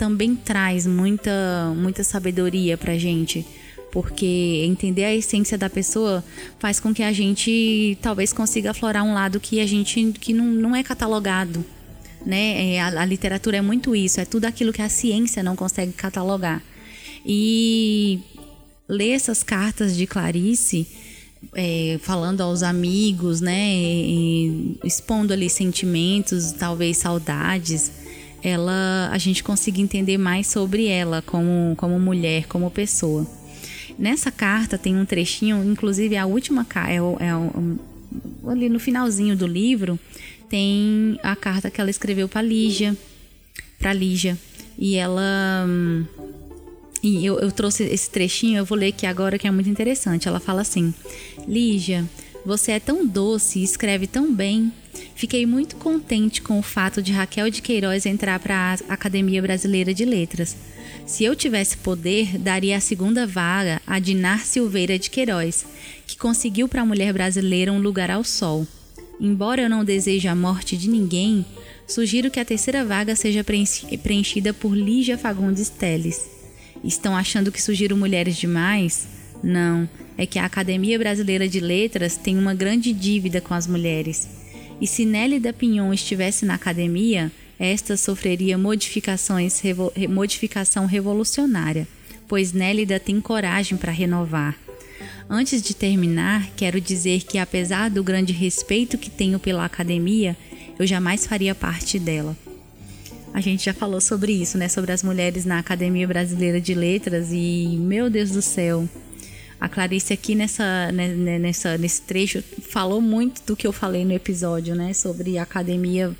também 0.00 0.34
traz 0.34 0.86
muita, 0.86 1.74
muita 1.76 2.02
sabedoria 2.02 2.78
pra 2.78 2.96
gente. 2.96 3.46
Porque 3.92 4.64
entender 4.66 5.04
a 5.04 5.14
essência 5.14 5.58
da 5.58 5.68
pessoa 5.68 6.24
faz 6.58 6.80
com 6.80 6.94
que 6.94 7.02
a 7.02 7.12
gente 7.12 7.98
talvez 8.00 8.32
consiga 8.32 8.70
aflorar 8.70 9.04
um 9.04 9.12
lado 9.12 9.38
que 9.38 9.60
a 9.60 9.66
gente 9.66 10.12
que 10.18 10.32
não, 10.32 10.46
não 10.46 10.74
é 10.74 10.82
catalogado 10.82 11.62
né? 12.24 12.74
É, 12.74 12.80
a, 12.80 13.00
a 13.00 13.04
literatura 13.04 13.56
é 13.56 13.60
muito 13.62 13.96
isso, 13.96 14.20
é 14.20 14.24
tudo 14.24 14.44
aquilo 14.44 14.72
que 14.72 14.82
a 14.82 14.88
ciência 14.88 15.42
não 15.42 15.56
consegue 15.56 15.92
catalogar. 15.92 16.62
E 17.24 18.20
ler 18.88 19.12
essas 19.12 19.42
cartas 19.42 19.96
de 19.96 20.06
Clarice, 20.06 20.86
é, 21.54 21.98
falando 22.02 22.42
aos 22.42 22.62
amigos, 22.62 23.40
né, 23.40 23.74
e, 23.74 24.78
expondo 24.84 25.32
ali 25.32 25.48
sentimentos, 25.48 26.52
talvez 26.52 26.98
saudades, 26.98 27.90
ela, 28.42 29.10
a 29.12 29.18
gente 29.18 29.42
consegue 29.42 29.80
entender 29.80 30.18
mais 30.18 30.46
sobre 30.46 30.86
ela 30.86 31.22
como, 31.22 31.74
como 31.76 31.98
mulher, 31.98 32.46
como 32.46 32.70
pessoa. 32.70 33.26
Nessa 33.98 34.30
carta 34.30 34.78
tem 34.78 34.96
um 34.96 35.04
trechinho, 35.04 35.62
inclusive 35.64 36.16
a 36.16 36.26
última 36.26 36.66
é, 36.88 36.96
é, 36.96 38.50
ali 38.50 38.68
no 38.68 38.80
finalzinho 38.80 39.36
do 39.36 39.46
livro 39.46 39.98
tem 40.48 41.18
a 41.22 41.36
carta 41.36 41.70
que 41.70 41.80
ela 41.80 41.90
escreveu 41.90 42.28
para 42.28 42.42
Lígia, 42.42 42.96
para 43.78 43.92
Lígia, 43.92 44.36
e 44.76 44.96
ela 44.96 45.64
hum, 45.68 46.04
e 47.02 47.24
eu, 47.24 47.38
eu 47.38 47.50
trouxe 47.50 47.84
esse 47.84 48.10
trechinho, 48.10 48.58
eu 48.58 48.64
vou 48.64 48.76
ler 48.76 48.88
aqui 48.88 49.06
agora 49.06 49.38
que 49.38 49.46
é 49.46 49.50
muito 49.50 49.70
interessante. 49.70 50.28
Ela 50.28 50.40
fala 50.40 50.60
assim: 50.60 50.92
Lígia, 51.48 52.04
você 52.44 52.72
é 52.72 52.80
tão 52.80 53.06
doce 53.06 53.58
e 53.58 53.64
escreve 53.64 54.06
tão 54.06 54.34
bem. 54.34 54.72
Fiquei 55.14 55.44
muito 55.46 55.76
contente 55.76 56.40
com 56.40 56.58
o 56.58 56.62
fato 56.62 57.02
de 57.02 57.12
Raquel 57.12 57.50
de 57.50 57.62
Queiroz 57.62 58.06
entrar 58.06 58.38
para 58.40 58.54
a 58.88 58.92
Academia 58.94 59.42
Brasileira 59.42 59.92
de 59.92 60.04
Letras. 60.04 60.56
Se 61.06 61.24
eu 61.24 61.36
tivesse 61.36 61.76
poder, 61.76 62.38
daria 62.38 62.76
a 62.76 62.80
segunda 62.80 63.26
vaga 63.26 63.80
a 63.86 63.98
Dinar 63.98 64.44
Silveira 64.44 64.98
de 64.98 65.10
Queiroz, 65.10 65.66
que 66.06 66.16
conseguiu 66.16 66.68
para 66.68 66.82
a 66.82 66.86
mulher 66.86 67.12
brasileira 67.12 67.72
um 67.72 67.80
lugar 67.80 68.10
ao 68.10 68.24
sol. 68.24 68.66
Embora 69.20 69.62
eu 69.62 69.68
não 69.68 69.84
deseje 69.84 70.28
a 70.28 70.34
morte 70.34 70.76
de 70.76 70.88
ninguém, 70.88 71.44
sugiro 71.86 72.30
que 72.30 72.40
a 72.40 72.44
terceira 72.44 72.84
vaga 72.84 73.14
seja 73.14 73.44
preenchida 73.44 74.54
por 74.54 74.74
Lígia 74.74 75.18
Fagundes 75.18 75.68
Teles. 75.68 76.30
Estão 76.82 77.14
achando 77.14 77.52
que 77.52 77.60
sugiro 77.60 77.96
mulheres 77.96 78.36
demais? 78.36 79.19
Não, 79.42 79.88
é 80.18 80.26
que 80.26 80.38
a 80.38 80.44
Academia 80.44 80.98
Brasileira 80.98 81.48
de 81.48 81.60
Letras 81.60 82.16
tem 82.16 82.36
uma 82.36 82.54
grande 82.54 82.92
dívida 82.92 83.40
com 83.40 83.54
as 83.54 83.66
mulheres. 83.66 84.28
E 84.80 84.86
se 84.86 85.04
Nélida 85.04 85.52
Pinhon 85.52 85.92
estivesse 85.92 86.44
na 86.44 86.54
academia, 86.54 87.30
esta 87.58 87.96
sofreria 87.96 88.56
modificações, 88.56 89.60
revo, 89.60 89.92
modificação 90.08 90.86
revolucionária, 90.86 91.86
pois 92.26 92.52
Nélida 92.52 92.98
tem 92.98 93.20
coragem 93.20 93.76
para 93.76 93.92
renovar. 93.92 94.56
Antes 95.28 95.62
de 95.62 95.74
terminar, 95.74 96.48
quero 96.56 96.80
dizer 96.80 97.22
que, 97.22 97.38
apesar 97.38 97.90
do 97.90 98.02
grande 98.02 98.32
respeito 98.32 98.98
que 98.98 99.10
tenho 99.10 99.38
pela 99.38 99.64
academia, 99.64 100.36
eu 100.78 100.86
jamais 100.86 101.26
faria 101.26 101.54
parte 101.54 101.98
dela. 101.98 102.36
A 103.32 103.40
gente 103.40 103.64
já 103.64 103.72
falou 103.72 104.00
sobre 104.00 104.32
isso, 104.32 104.58
né? 104.58 104.68
Sobre 104.68 104.90
as 104.90 105.02
mulheres 105.02 105.44
na 105.44 105.58
Academia 105.58 106.06
Brasileira 106.06 106.60
de 106.60 106.74
Letras 106.74 107.28
e, 107.30 107.76
meu 107.78 108.10
Deus 108.10 108.30
do 108.30 108.42
céu, 108.42 108.88
a 109.60 109.68
Clarice 109.68 110.12
aqui 110.12 110.34
nessa, 110.34 110.90
né, 110.90 111.08
né, 111.08 111.38
nessa, 111.38 111.76
nesse 111.76 112.02
trecho 112.02 112.42
falou 112.62 113.00
muito 113.00 113.42
do 113.46 113.54
que 113.54 113.66
eu 113.66 113.72
falei 113.72 114.04
no 114.04 114.12
episódio, 114.12 114.74
né? 114.74 114.92
Sobre 114.94 115.36
a 115.36 115.42
academia 115.42 116.16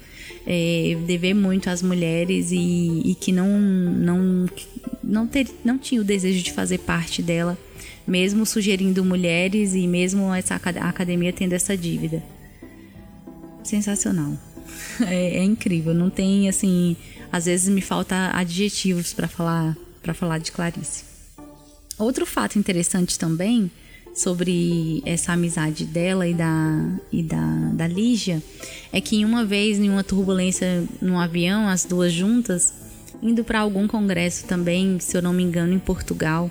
é, 0.46 0.96
dever 1.06 1.34
muito 1.34 1.70
às 1.70 1.82
mulheres 1.82 2.50
e, 2.52 3.02
e 3.04 3.16
que 3.18 3.32
não, 3.32 3.48
não, 3.48 4.48
não, 5.02 5.26
ter, 5.26 5.48
não 5.64 5.78
tinha 5.78 6.00
o 6.00 6.04
desejo 6.04 6.42
de 6.42 6.52
fazer 6.52 6.78
parte 6.78 7.22
dela 7.22 7.56
mesmo 8.06 8.44
sugerindo 8.44 9.04
mulheres 9.04 9.74
e 9.74 9.86
mesmo 9.86 10.34
essa 10.34 10.56
academia 10.56 11.32
tendo 11.32 11.52
essa 11.52 11.76
dívida. 11.76 12.22
Sensacional. 13.64 14.32
É, 15.06 15.38
é 15.38 15.42
incrível, 15.42 15.94
não 15.94 16.10
tem 16.10 16.48
assim, 16.48 16.94
às 17.32 17.46
vezes 17.46 17.68
me 17.68 17.80
falta 17.80 18.30
adjetivos 18.34 19.12
para 19.14 19.26
falar 19.26 19.76
para 20.02 20.14
falar 20.14 20.38
de 20.38 20.52
Clarice. 20.52 21.09
Outro 22.00 22.24
fato 22.24 22.58
interessante 22.58 23.18
também 23.18 23.70
sobre 24.14 25.02
essa 25.04 25.34
amizade 25.34 25.84
dela 25.84 26.26
e 26.26 26.32
da, 26.32 26.88
e 27.12 27.22
da, 27.22 27.44
da 27.74 27.86
Lígia 27.86 28.42
é 28.90 29.02
que 29.02 29.22
uma 29.22 29.44
vez, 29.44 29.78
em 29.78 29.90
uma 29.90 30.02
turbulência 30.02 30.82
no 30.98 31.20
avião, 31.20 31.68
as 31.68 31.84
duas 31.84 32.10
juntas, 32.10 32.72
indo 33.22 33.44
para 33.44 33.60
algum 33.60 33.86
congresso 33.86 34.46
também, 34.46 34.98
se 34.98 35.14
eu 35.14 35.20
não 35.20 35.34
me 35.34 35.42
engano, 35.42 35.74
em 35.74 35.78
Portugal, 35.78 36.50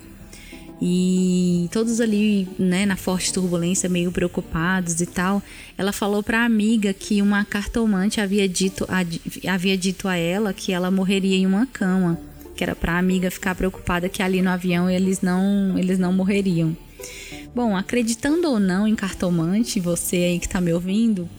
e 0.80 1.68
todos 1.72 2.00
ali, 2.00 2.48
né, 2.60 2.86
na 2.86 2.96
forte 2.96 3.34
turbulência, 3.34 3.90
meio 3.90 4.12
preocupados 4.12 5.02
e 5.02 5.06
tal. 5.08 5.42
Ela 5.76 5.92
falou 5.92 6.22
para 6.22 6.42
a 6.42 6.46
amiga 6.46 6.94
que 6.94 7.24
uma 7.24 7.44
cartomante 7.44 8.22
havia 8.22 8.48
dito, 8.48 8.88
havia 9.48 9.76
dito 9.76 10.08
a 10.08 10.16
ela 10.16 10.54
que 10.54 10.72
ela 10.72 10.92
morreria 10.92 11.36
em 11.36 11.48
uma 11.48 11.66
cama, 11.66 12.20
que 12.60 12.64
era 12.66 12.76
para 12.76 12.92
a 12.92 13.00
amiga 13.00 13.32
ficar 13.32 13.56
preocupada 13.56 14.10
que 14.10 14.22
ali 14.22 14.42
no 14.42 14.50
avião 14.50 14.90
eles 14.90 15.22
não, 15.22 15.80
eles 15.80 15.98
não 15.98 16.12
morreriam. 16.12 16.76
Bom, 17.56 17.74
acreditando 17.74 18.50
ou 18.50 18.60
não 18.60 18.86
em 18.86 18.98
cartomante, 18.98 19.80
você 19.80 20.18
aí 20.18 20.40
que 20.40 20.46
está 20.46 20.60
me 20.60 20.74
ouvindo, 20.74 21.30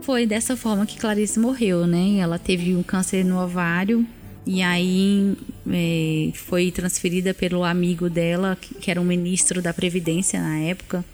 foi 0.00 0.24
dessa 0.24 0.56
forma 0.56 0.86
que 0.86 0.98
Clarice 0.98 1.38
morreu, 1.38 1.86
né? 1.86 2.16
Ela 2.16 2.38
teve 2.38 2.74
um 2.74 2.82
câncer 2.82 3.22
no 3.22 3.38
ovário 3.38 4.06
e 4.46 4.62
aí 4.62 5.36
é, 5.70 6.32
foi 6.32 6.70
transferida 6.70 7.34
pelo 7.34 7.62
amigo 7.62 8.08
dela, 8.08 8.56
que 8.56 8.90
era 8.90 8.98
um 8.98 9.04
ministro 9.04 9.60
da 9.60 9.74
Previdência 9.74 10.40
na 10.40 10.58
época, 10.60 11.04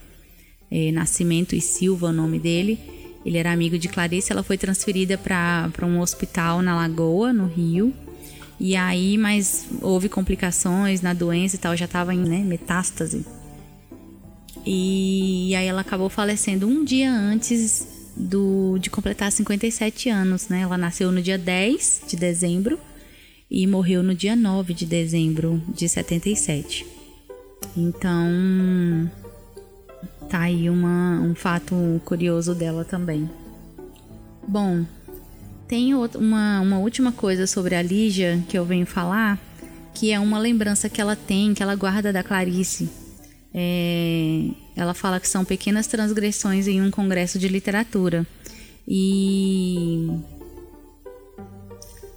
é, 0.70 0.92
Nascimento 0.92 1.56
e 1.56 1.60
Silva, 1.60 2.10
o 2.10 2.12
nome 2.12 2.38
dele. 2.38 2.78
Ele 3.24 3.38
era 3.38 3.50
amigo 3.50 3.76
de 3.76 3.88
Clarice. 3.88 4.30
Ela 4.30 4.44
foi 4.44 4.56
transferida 4.56 5.18
para 5.18 5.68
um 5.82 5.98
hospital 5.98 6.62
na 6.62 6.76
Lagoa, 6.76 7.32
no 7.32 7.46
Rio. 7.46 7.92
E 8.58 8.74
aí, 8.74 9.18
mas 9.18 9.66
houve 9.82 10.08
complicações 10.08 11.02
na 11.02 11.12
doença 11.12 11.56
e 11.56 11.58
tal, 11.58 11.76
já 11.76 11.84
estava 11.84 12.14
em 12.14 12.18
né, 12.18 12.38
metástase. 12.38 13.24
E 14.64 15.54
aí 15.54 15.66
ela 15.66 15.82
acabou 15.82 16.08
falecendo 16.08 16.66
um 16.66 16.84
dia 16.84 17.12
antes 17.12 17.86
do, 18.16 18.78
de 18.78 18.90
completar 18.90 19.30
57 19.30 20.08
anos, 20.08 20.48
né? 20.48 20.62
Ela 20.62 20.78
nasceu 20.78 21.12
no 21.12 21.20
dia 21.20 21.36
10 21.38 22.02
de 22.08 22.16
dezembro 22.16 22.78
e 23.50 23.66
morreu 23.66 24.02
no 24.02 24.14
dia 24.14 24.34
9 24.34 24.74
de 24.74 24.86
dezembro 24.86 25.62
de 25.68 25.88
77. 25.88 26.86
Então, 27.76 29.10
tá 30.28 30.40
aí 30.40 30.68
uma, 30.68 31.20
um 31.20 31.34
fato 31.34 32.00
curioso 32.04 32.54
dela 32.54 32.84
também. 32.84 33.30
Bom, 34.48 34.84
tem 35.68 35.94
uma, 35.94 36.60
uma 36.60 36.78
última 36.78 37.12
coisa 37.12 37.46
sobre 37.46 37.74
a 37.74 37.82
Lígia 37.82 38.42
que 38.48 38.56
eu 38.56 38.64
venho 38.64 38.86
falar, 38.86 39.38
que 39.94 40.12
é 40.12 40.20
uma 40.20 40.38
lembrança 40.38 40.88
que 40.88 41.00
ela 41.00 41.16
tem, 41.16 41.54
que 41.54 41.62
ela 41.62 41.74
guarda 41.74 42.12
da 42.12 42.22
Clarice. 42.22 42.88
É, 43.52 44.50
ela 44.76 44.94
fala 44.94 45.18
que 45.18 45.28
são 45.28 45.44
pequenas 45.44 45.86
transgressões 45.86 46.68
em 46.68 46.82
um 46.82 46.90
congresso 46.90 47.38
de 47.38 47.48
literatura. 47.48 48.26
E 48.86 50.08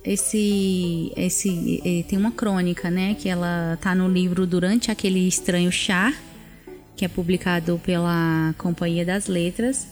esse 0.03 1.11
esse 1.15 2.03
tem 2.07 2.19
uma 2.19 2.31
crônica, 2.31 2.91
né, 2.91 3.15
que 3.15 3.29
ela 3.29 3.77
tá 3.81 3.95
no 3.95 4.07
livro 4.07 4.45
Durante 4.45 4.91
aquele 4.91 5.27
estranho 5.27 5.71
chá, 5.71 6.13
que 6.95 7.05
é 7.05 7.07
publicado 7.07 7.79
pela 7.83 8.53
Companhia 8.57 9.05
das 9.05 9.27
Letras. 9.27 9.87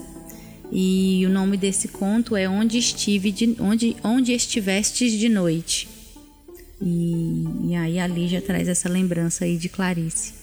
E 0.72 1.24
o 1.26 1.30
nome 1.30 1.58
desse 1.58 1.88
conto 1.88 2.36
é 2.36 2.48
Onde 2.48 2.78
estive 2.78 3.32
de, 3.32 3.56
onde 3.60 3.96
onde 4.04 4.34
estivestes 4.34 5.14
de 5.14 5.30
noite. 5.30 5.88
E, 6.82 7.46
e 7.70 7.76
aí 7.76 8.00
a 8.00 8.08
Lígia 8.08 8.42
traz 8.42 8.68
essa 8.68 8.90
lembrança 8.90 9.46
aí 9.46 9.58
de 9.58 9.70
Clarice. 9.70 10.34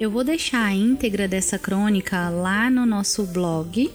Eu 0.00 0.10
vou 0.10 0.24
deixar 0.24 0.64
a 0.64 0.74
íntegra 0.74 1.28
dessa 1.28 1.58
crônica 1.58 2.28
lá 2.28 2.68
no 2.68 2.84
nosso 2.84 3.24
blog 3.26 3.90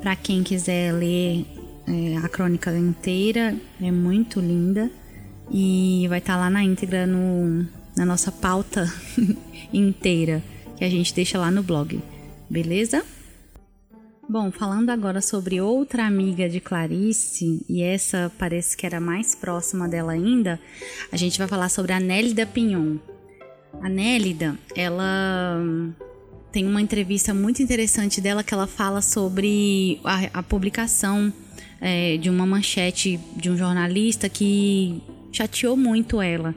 para 0.00 0.14
quem 0.14 0.42
quiser 0.42 0.92
ler 0.92 1.46
é, 1.86 2.18
a 2.18 2.28
crônica 2.28 2.70
inteira 2.76 3.56
é 3.80 3.90
muito 3.90 4.40
linda 4.40 4.90
e 5.50 6.06
vai 6.08 6.18
estar 6.18 6.34
tá 6.34 6.40
lá 6.40 6.50
na 6.50 6.62
íntegra 6.62 7.06
no, 7.06 7.66
na 7.96 8.04
nossa 8.04 8.30
pauta 8.30 8.92
inteira 9.72 10.42
que 10.76 10.84
a 10.84 10.90
gente 10.90 11.14
deixa 11.14 11.38
lá 11.38 11.50
no 11.50 11.62
blog, 11.62 12.00
beleza? 12.48 13.02
Bom, 14.30 14.50
falando 14.52 14.90
agora 14.90 15.22
sobre 15.22 15.58
outra 15.58 16.04
amiga 16.04 16.50
de 16.50 16.60
Clarice, 16.60 17.64
e 17.66 17.80
essa 17.82 18.30
parece 18.38 18.76
que 18.76 18.84
era 18.84 19.00
mais 19.00 19.34
próxima 19.34 19.88
dela 19.88 20.12
ainda, 20.12 20.60
a 21.10 21.16
gente 21.16 21.38
vai 21.38 21.48
falar 21.48 21.70
sobre 21.70 21.94
a 21.94 22.00
Nélida 22.00 22.44
Pinhon. 22.44 22.98
A 23.80 23.88
Nélida, 23.88 24.54
ela 24.76 25.58
tem 26.52 26.66
uma 26.66 26.82
entrevista 26.82 27.32
muito 27.32 27.62
interessante 27.62 28.20
dela 28.20 28.44
que 28.44 28.52
ela 28.52 28.66
fala 28.66 29.00
sobre 29.00 29.98
a, 30.04 30.40
a 30.40 30.42
publicação 30.42 31.32
é, 31.80 32.18
de 32.18 32.28
uma 32.28 32.44
manchete 32.44 33.18
de 33.34 33.48
um 33.48 33.56
jornalista 33.56 34.28
que 34.28 35.00
chateou 35.32 35.74
muito 35.74 36.20
ela, 36.20 36.54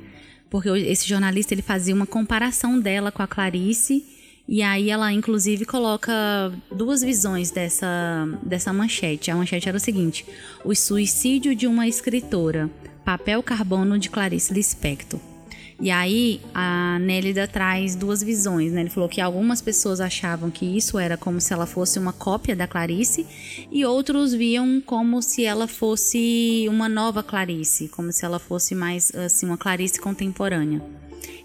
porque 0.50 0.68
esse 0.68 1.08
jornalista 1.08 1.54
ele 1.54 1.62
fazia 1.62 1.96
uma 1.96 2.06
comparação 2.06 2.78
dela 2.78 3.14
com 3.14 3.22
a 3.22 3.28
Clarice 3.28 4.20
e 4.48 4.62
aí 4.62 4.90
ela, 4.90 5.12
inclusive, 5.14 5.66
coloca 5.66 6.12
duas 6.72 7.02
visões 7.02 7.52
dessa, 7.52 8.28
dessa 8.44 8.74
manchete. 8.74 9.32
A 9.32 9.36
manchete 9.36 9.70
era 9.70 9.78
o 9.78 9.80
seguinte: 9.80 10.26
O 10.66 10.76
suicídio 10.76 11.56
de 11.56 11.68
uma 11.68 11.88
escritora. 11.88 12.70
Papel 13.06 13.42
carbono 13.42 13.98
de 13.98 14.10
Clarice 14.10 14.54
Lispector. 14.54 15.20
E 15.82 15.90
aí 15.90 16.40
a 16.54 17.00
Nélida 17.00 17.48
traz 17.48 17.96
duas 17.96 18.22
visões, 18.22 18.72
né? 18.72 18.82
Ele 18.82 18.90
falou 18.92 19.10
que 19.10 19.20
algumas 19.20 19.62
pessoas 19.62 20.00
achavam 20.00 20.52
que 20.52 20.64
isso 20.64 21.00
era 21.00 21.18
como 21.18 21.42
se 21.42 21.52
ela 21.52 21.66
fosse 21.66 21.98
uma 21.98 22.14
cópia 22.14 22.56
da 22.56 22.68
Clarice 22.68 23.26
e 23.72 23.84
outros 23.84 24.32
viam 24.32 24.80
como 24.80 25.24
se 25.24 25.44
ela 25.44 25.68
fosse 25.68 26.68
uma 26.70 26.88
nova 26.88 27.24
Clarice, 27.24 27.88
como 27.88 28.12
se 28.12 28.24
ela 28.24 28.38
fosse 28.38 28.76
mais 28.76 29.12
assim 29.16 29.48
uma 29.48 29.58
Clarice 29.58 30.00
contemporânea. 30.00 30.84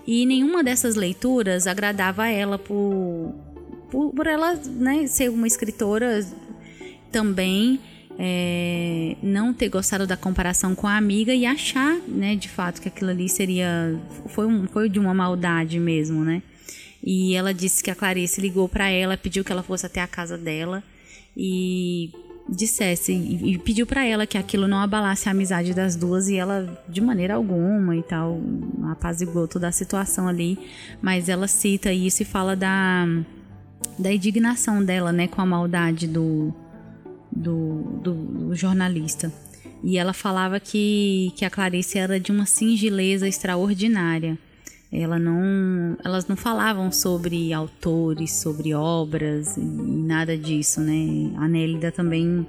E 0.06 0.24
nenhuma 0.24 0.62
dessas 0.62 0.94
leituras 0.94 1.66
agradava 1.66 2.24
a 2.24 2.28
ela 2.28 2.58
por, 2.58 3.34
por, 3.90 4.12
por 4.12 4.26
ela 4.26 4.54
né, 4.54 5.06
ser 5.06 5.30
uma 5.30 5.46
escritora 5.46 6.24
também. 7.10 7.80
É, 8.18 9.14
não 9.22 9.52
ter 9.52 9.68
gostado 9.68 10.06
da 10.06 10.16
comparação 10.16 10.74
com 10.74 10.86
a 10.86 10.96
amiga 10.96 11.34
e 11.34 11.44
achar, 11.44 11.98
né, 12.08 12.34
de 12.34 12.48
fato 12.48 12.80
que 12.80 12.88
aquilo 12.88 13.10
ali 13.10 13.28
seria 13.28 13.94
foi, 14.28 14.46
um, 14.46 14.66
foi 14.66 14.88
de 14.88 14.98
uma 14.98 15.12
maldade 15.12 15.78
mesmo, 15.78 16.24
né? 16.24 16.42
E 17.04 17.34
ela 17.34 17.52
disse 17.52 17.84
que 17.84 17.90
a 17.90 17.94
Clarice 17.94 18.40
ligou 18.40 18.70
para 18.70 18.88
ela, 18.88 19.18
pediu 19.18 19.44
que 19.44 19.52
ela 19.52 19.62
fosse 19.62 19.84
até 19.84 20.00
a 20.00 20.06
casa 20.06 20.38
dela 20.38 20.82
e 21.36 22.10
dissesse 22.48 23.12
e, 23.12 23.54
e 23.54 23.58
pediu 23.58 23.86
para 23.86 24.04
ela 24.04 24.26
que 24.26 24.38
aquilo 24.38 24.68
não 24.68 24.78
abalasse 24.78 25.28
a 25.28 25.32
amizade 25.32 25.74
das 25.74 25.96
duas 25.96 26.28
e 26.28 26.36
ela 26.36 26.82
de 26.88 27.00
maneira 27.00 27.34
alguma 27.34 27.96
e 27.96 28.02
tal 28.02 28.40
apaziguou 28.90 29.48
toda 29.48 29.68
a 29.68 29.72
situação 29.72 30.28
ali, 30.28 30.58
mas 31.02 31.28
ela 31.28 31.48
cita 31.48 31.92
isso 31.92 32.22
e 32.22 32.24
fala 32.24 32.54
da 32.54 33.06
da 33.98 34.12
indignação 34.12 34.84
dela, 34.84 35.12
né, 35.12 35.26
com 35.26 35.40
a 35.40 35.46
maldade 35.46 36.06
do 36.06 36.54
do, 37.30 37.82
do, 38.02 38.14
do 38.14 38.54
jornalista. 38.54 39.32
E 39.82 39.98
ela 39.98 40.12
falava 40.12 40.58
que, 40.58 41.32
que 41.36 41.44
a 41.44 41.50
Clarice 41.50 41.98
era 41.98 42.18
de 42.18 42.32
uma 42.32 42.46
singeleza 42.46 43.28
extraordinária. 43.28 44.38
Ela 44.98 45.18
não, 45.18 45.94
elas 46.02 46.26
não 46.26 46.36
falavam 46.36 46.90
sobre 46.90 47.52
autores, 47.52 48.32
sobre 48.32 48.72
obras 48.72 49.58
e 49.58 49.60
nada 49.60 50.38
disso, 50.38 50.80
né? 50.80 51.34
A 51.36 51.46
Nélida 51.46 51.92
também 51.92 52.46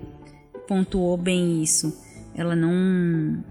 pontuou 0.66 1.18
bem 1.18 1.62
isso. 1.62 1.94
Ela 2.34 2.56
não 2.56 3.44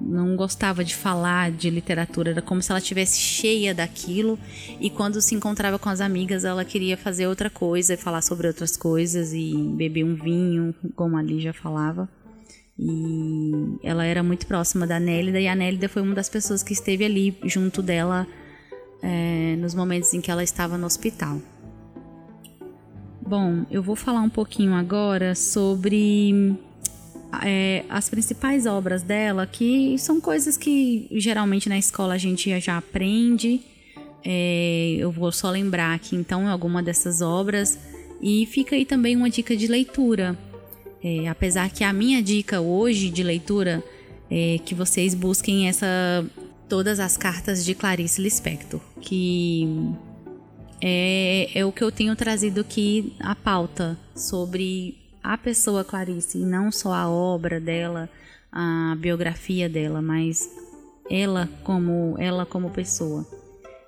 não 0.00 0.34
gostava 0.34 0.82
de 0.82 0.96
falar 0.96 1.52
de 1.52 1.70
literatura, 1.70 2.30
era 2.30 2.42
como 2.42 2.60
se 2.60 2.72
ela 2.72 2.80
tivesse 2.80 3.20
cheia 3.20 3.72
daquilo 3.72 4.36
e 4.80 4.90
quando 4.90 5.20
se 5.20 5.34
encontrava 5.36 5.78
com 5.78 5.88
as 5.88 6.00
amigas, 6.00 6.44
ela 6.44 6.64
queria 6.64 6.96
fazer 6.96 7.28
outra 7.28 7.48
coisa, 7.48 7.96
falar 7.96 8.22
sobre 8.22 8.48
outras 8.48 8.76
coisas 8.76 9.32
e 9.32 9.54
beber 9.76 10.04
um 10.04 10.16
vinho, 10.16 10.74
como 10.96 11.16
a 11.16 11.22
Lígia 11.22 11.52
falava. 11.52 12.08
E 12.78 13.78
ela 13.82 14.04
era 14.04 14.22
muito 14.22 14.46
próxima 14.46 14.86
da 14.86 15.00
Nélida, 15.00 15.40
e 15.40 15.48
a 15.48 15.54
Nélida 15.54 15.88
foi 15.88 16.00
uma 16.00 16.14
das 16.14 16.28
pessoas 16.28 16.62
que 16.62 16.72
esteve 16.72 17.04
ali 17.04 17.36
junto 17.44 17.82
dela 17.82 18.26
é, 19.02 19.56
nos 19.56 19.74
momentos 19.74 20.14
em 20.14 20.20
que 20.20 20.30
ela 20.30 20.44
estava 20.44 20.78
no 20.78 20.86
hospital. 20.86 21.40
Bom, 23.20 23.66
eu 23.70 23.82
vou 23.82 23.96
falar 23.96 24.20
um 24.20 24.28
pouquinho 24.28 24.74
agora 24.74 25.34
sobre 25.34 26.56
é, 27.44 27.84
as 27.88 28.08
principais 28.08 28.64
obras 28.64 29.02
dela, 29.02 29.46
que 29.46 29.98
são 29.98 30.20
coisas 30.20 30.56
que 30.56 31.08
geralmente 31.12 31.68
na 31.68 31.78
escola 31.78 32.14
a 32.14 32.18
gente 32.18 32.58
já 32.60 32.78
aprende. 32.78 33.60
É, 34.24 34.96
eu 34.98 35.10
vou 35.10 35.30
só 35.30 35.50
lembrar 35.50 35.94
aqui 35.94 36.16
então 36.16 36.48
alguma 36.48 36.82
dessas 36.82 37.20
obras. 37.20 37.78
E 38.20 38.46
fica 38.46 38.74
aí 38.76 38.84
também 38.84 39.14
uma 39.14 39.28
dica 39.28 39.56
de 39.56 39.66
leitura 39.66 40.36
é, 41.02 41.28
apesar 41.28 41.70
que 41.70 41.84
a 41.84 41.92
minha 41.92 42.22
dica 42.22 42.60
hoje 42.60 43.10
de 43.10 43.22
leitura 43.22 43.82
é 44.30 44.58
que 44.64 44.74
vocês 44.74 45.14
busquem 45.14 45.68
essa 45.68 45.86
todas 46.68 47.00
as 47.00 47.16
cartas 47.16 47.64
de 47.64 47.74
Clarice 47.74 48.20
Lispector, 48.20 48.80
que 49.00 49.66
é, 50.82 51.48
é 51.54 51.64
o 51.64 51.72
que 51.72 51.82
eu 51.82 51.90
tenho 51.90 52.14
trazido 52.14 52.60
aqui 52.60 53.14
a 53.20 53.34
pauta 53.34 53.98
sobre 54.14 54.96
a 55.22 55.36
pessoa 55.38 55.84
Clarice, 55.84 56.38
e 56.38 56.44
não 56.44 56.70
só 56.70 56.92
a 56.92 57.08
obra 57.08 57.58
dela, 57.58 58.08
a 58.52 58.94
biografia 58.98 59.68
dela, 59.68 60.02
mas 60.02 60.48
ela 61.10 61.48
como 61.64 62.16
ela 62.18 62.44
como 62.44 62.70
pessoa. 62.70 63.26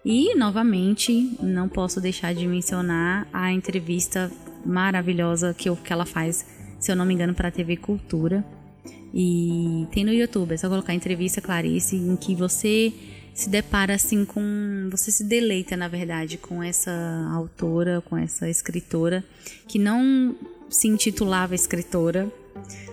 E 0.04 0.34
novamente, 0.34 1.36
não 1.42 1.68
posso 1.68 2.00
deixar 2.00 2.34
de 2.34 2.46
mencionar 2.46 3.28
a 3.32 3.52
entrevista 3.52 4.32
maravilhosa 4.64 5.52
que, 5.52 5.68
eu, 5.68 5.76
que 5.76 5.92
ela 5.92 6.06
faz 6.06 6.46
se 6.80 6.90
eu 6.90 6.96
não 6.96 7.04
me 7.04 7.14
engano, 7.14 7.34
para 7.34 7.48
a 7.48 7.52
TV 7.52 7.76
Cultura. 7.76 8.44
E 9.14 9.86
tem 9.92 10.04
no 10.04 10.12
YouTube, 10.12 10.54
é 10.54 10.56
só 10.56 10.68
colocar 10.68 10.94
entrevista 10.94 11.40
Clarice, 11.40 11.96
em 11.96 12.16
que 12.16 12.34
você 12.34 12.92
se 13.34 13.48
depara 13.48 13.94
assim 13.94 14.24
com. 14.24 14.88
Você 14.90 15.10
se 15.10 15.24
deleita, 15.24 15.76
na 15.76 15.88
verdade, 15.88 16.38
com 16.38 16.62
essa 16.62 16.90
autora, 17.32 18.00
com 18.00 18.16
essa 18.16 18.48
escritora, 18.48 19.22
que 19.68 19.78
não 19.78 20.34
se 20.68 20.88
intitulava 20.88 21.54
escritora, 21.54 22.32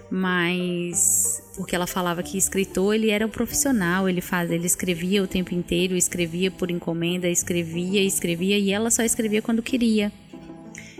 mas 0.09 1.41
porque 1.55 1.75
ela 1.75 1.87
falava 1.87 2.21
que 2.21 2.37
escritor 2.37 2.93
ele 2.93 3.09
era 3.09 3.25
um 3.25 3.29
profissional, 3.29 4.07
ele 4.07 4.21
faz, 4.21 4.51
ele 4.51 4.65
escrevia 4.65 5.23
o 5.23 5.27
tempo 5.27 5.53
inteiro, 5.53 5.95
escrevia 5.95 6.51
por 6.51 6.69
encomenda, 6.69 7.27
escrevia, 7.27 8.01
escrevia 8.01 8.57
e 8.57 8.71
ela 8.71 8.91
só 8.91 9.03
escrevia 9.03 9.41
quando 9.41 9.61
queria. 9.61 10.11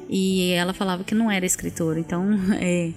E 0.10 0.52
ela 0.52 0.74
falava 0.74 1.04
que 1.04 1.16
não 1.16 1.30
era 1.30 1.46
escritora. 1.46 2.00
Então, 2.00 2.28
é, 2.60 2.92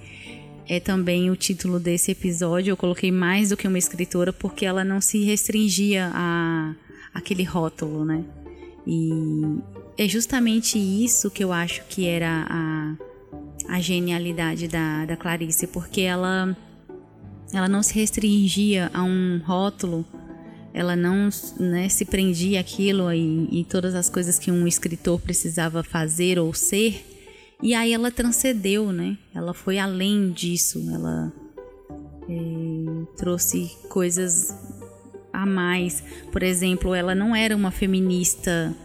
é 0.67 0.79
também 0.79 1.29
o 1.29 1.35
título 1.35 1.79
desse 1.79 2.11
episódio. 2.11 2.71
Eu 2.71 2.77
coloquei 2.77 3.11
mais 3.11 3.49
do 3.49 3.57
que 3.57 3.67
uma 3.67 3.77
escritora 3.77 4.31
porque 4.31 4.65
ela 4.65 4.83
não 4.83 5.01
se 5.01 5.23
restringia 5.23 6.11
a 6.13 6.73
aquele 7.13 7.43
rótulo, 7.43 8.05
né? 8.05 8.23
E 8.87 9.09
é 9.97 10.07
justamente 10.07 10.79
isso 10.79 11.29
que 11.29 11.43
eu 11.43 11.51
acho 11.51 11.83
que 11.89 12.07
era 12.07 12.47
a, 12.49 12.95
a 13.75 13.79
genialidade 13.79 14.67
da, 14.67 15.05
da 15.05 15.15
Clarice, 15.15 15.67
porque 15.67 16.01
ela, 16.01 16.55
ela 17.53 17.67
não 17.67 17.83
se 17.83 17.93
restringia 17.93 18.89
a 18.93 19.03
um 19.03 19.41
rótulo, 19.43 20.05
ela 20.73 20.95
não 20.95 21.29
né, 21.59 21.89
se 21.89 22.05
prendia 22.05 22.59
aquilo 22.59 23.11
e, 23.11 23.47
e 23.51 23.65
todas 23.65 23.93
as 23.95 24.09
coisas 24.09 24.39
que 24.39 24.51
um 24.51 24.67
escritor 24.67 25.19
precisava 25.19 25.83
fazer 25.83 26.39
ou 26.39 26.53
ser, 26.53 27.05
e 27.61 27.75
aí 27.75 27.93
ela 27.93 28.09
transcendeu, 28.09 28.91
né? 28.91 29.17
Ela 29.35 29.53
foi 29.53 29.77
além 29.77 30.31
disso, 30.31 30.83
ela 30.91 31.31
é, 32.27 33.15
trouxe 33.17 33.71
coisas 33.87 34.55
a 35.31 35.45
mais. 35.45 36.03
Por 36.31 36.41
exemplo, 36.41 36.95
ela 36.95 37.13
não 37.13 37.35
era 37.35 37.55
uma 37.55 37.69
feminista 37.69 38.75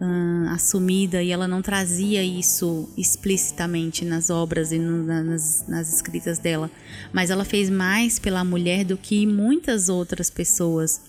uh, 0.00 0.48
assumida 0.50 1.22
e 1.22 1.30
ela 1.30 1.46
não 1.46 1.62
trazia 1.62 2.24
isso 2.24 2.88
explicitamente 2.96 4.04
nas 4.04 4.30
obras 4.30 4.72
e 4.72 4.78
no, 4.78 5.04
nas, 5.04 5.66
nas 5.68 5.94
escritas 5.94 6.38
dela, 6.38 6.70
mas 7.12 7.30
ela 7.30 7.44
fez 7.44 7.70
mais 7.70 8.18
pela 8.18 8.44
mulher 8.44 8.84
do 8.84 8.96
que 8.96 9.26
muitas 9.26 9.88
outras 9.88 10.28
pessoas 10.28 11.00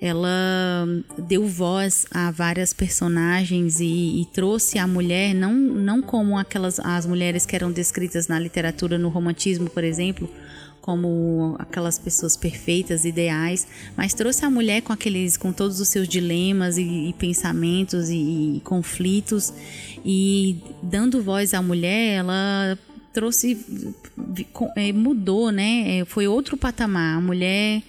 ela 0.00 0.86
deu 1.18 1.46
voz 1.46 2.06
a 2.10 2.30
várias 2.30 2.72
personagens 2.72 3.80
e, 3.80 4.22
e, 4.22 4.26
trouxe 4.32 4.78
a 4.78 4.86
mulher 4.86 5.34
não, 5.34 5.52
não 5.52 6.00
como 6.00 6.38
aquelas 6.38 6.80
as 6.80 7.04
mulheres 7.04 7.44
que 7.44 7.54
eram 7.54 7.70
descritas 7.70 8.26
na 8.26 8.38
literatura 8.38 8.96
no 8.96 9.10
romantismo, 9.10 9.68
por 9.68 9.84
exemplo, 9.84 10.26
como 10.80 11.54
aquelas 11.58 11.98
pessoas 11.98 12.34
perfeitas, 12.34 13.04
ideais, 13.04 13.66
mas 13.94 14.14
trouxe 14.14 14.42
a 14.44 14.50
mulher 14.50 14.80
com 14.80 14.92
aqueles 14.92 15.36
com 15.36 15.52
todos 15.52 15.80
os 15.80 15.88
seus 15.88 16.08
dilemas 16.08 16.78
e, 16.78 17.10
e 17.10 17.12
pensamentos 17.12 18.08
e, 18.08 18.56
e 18.56 18.62
conflitos 18.64 19.52
e 20.02 20.62
dando 20.82 21.22
voz 21.22 21.52
à 21.52 21.60
mulher, 21.60 22.14
ela 22.20 22.78
trouxe 23.12 23.58
é, 24.76 24.92
mudou, 24.92 25.50
né? 25.50 25.98
É, 25.98 26.04
foi 26.04 26.26
outro 26.26 26.56
patamar. 26.56 27.18
A 27.18 27.20
mulher 27.20 27.82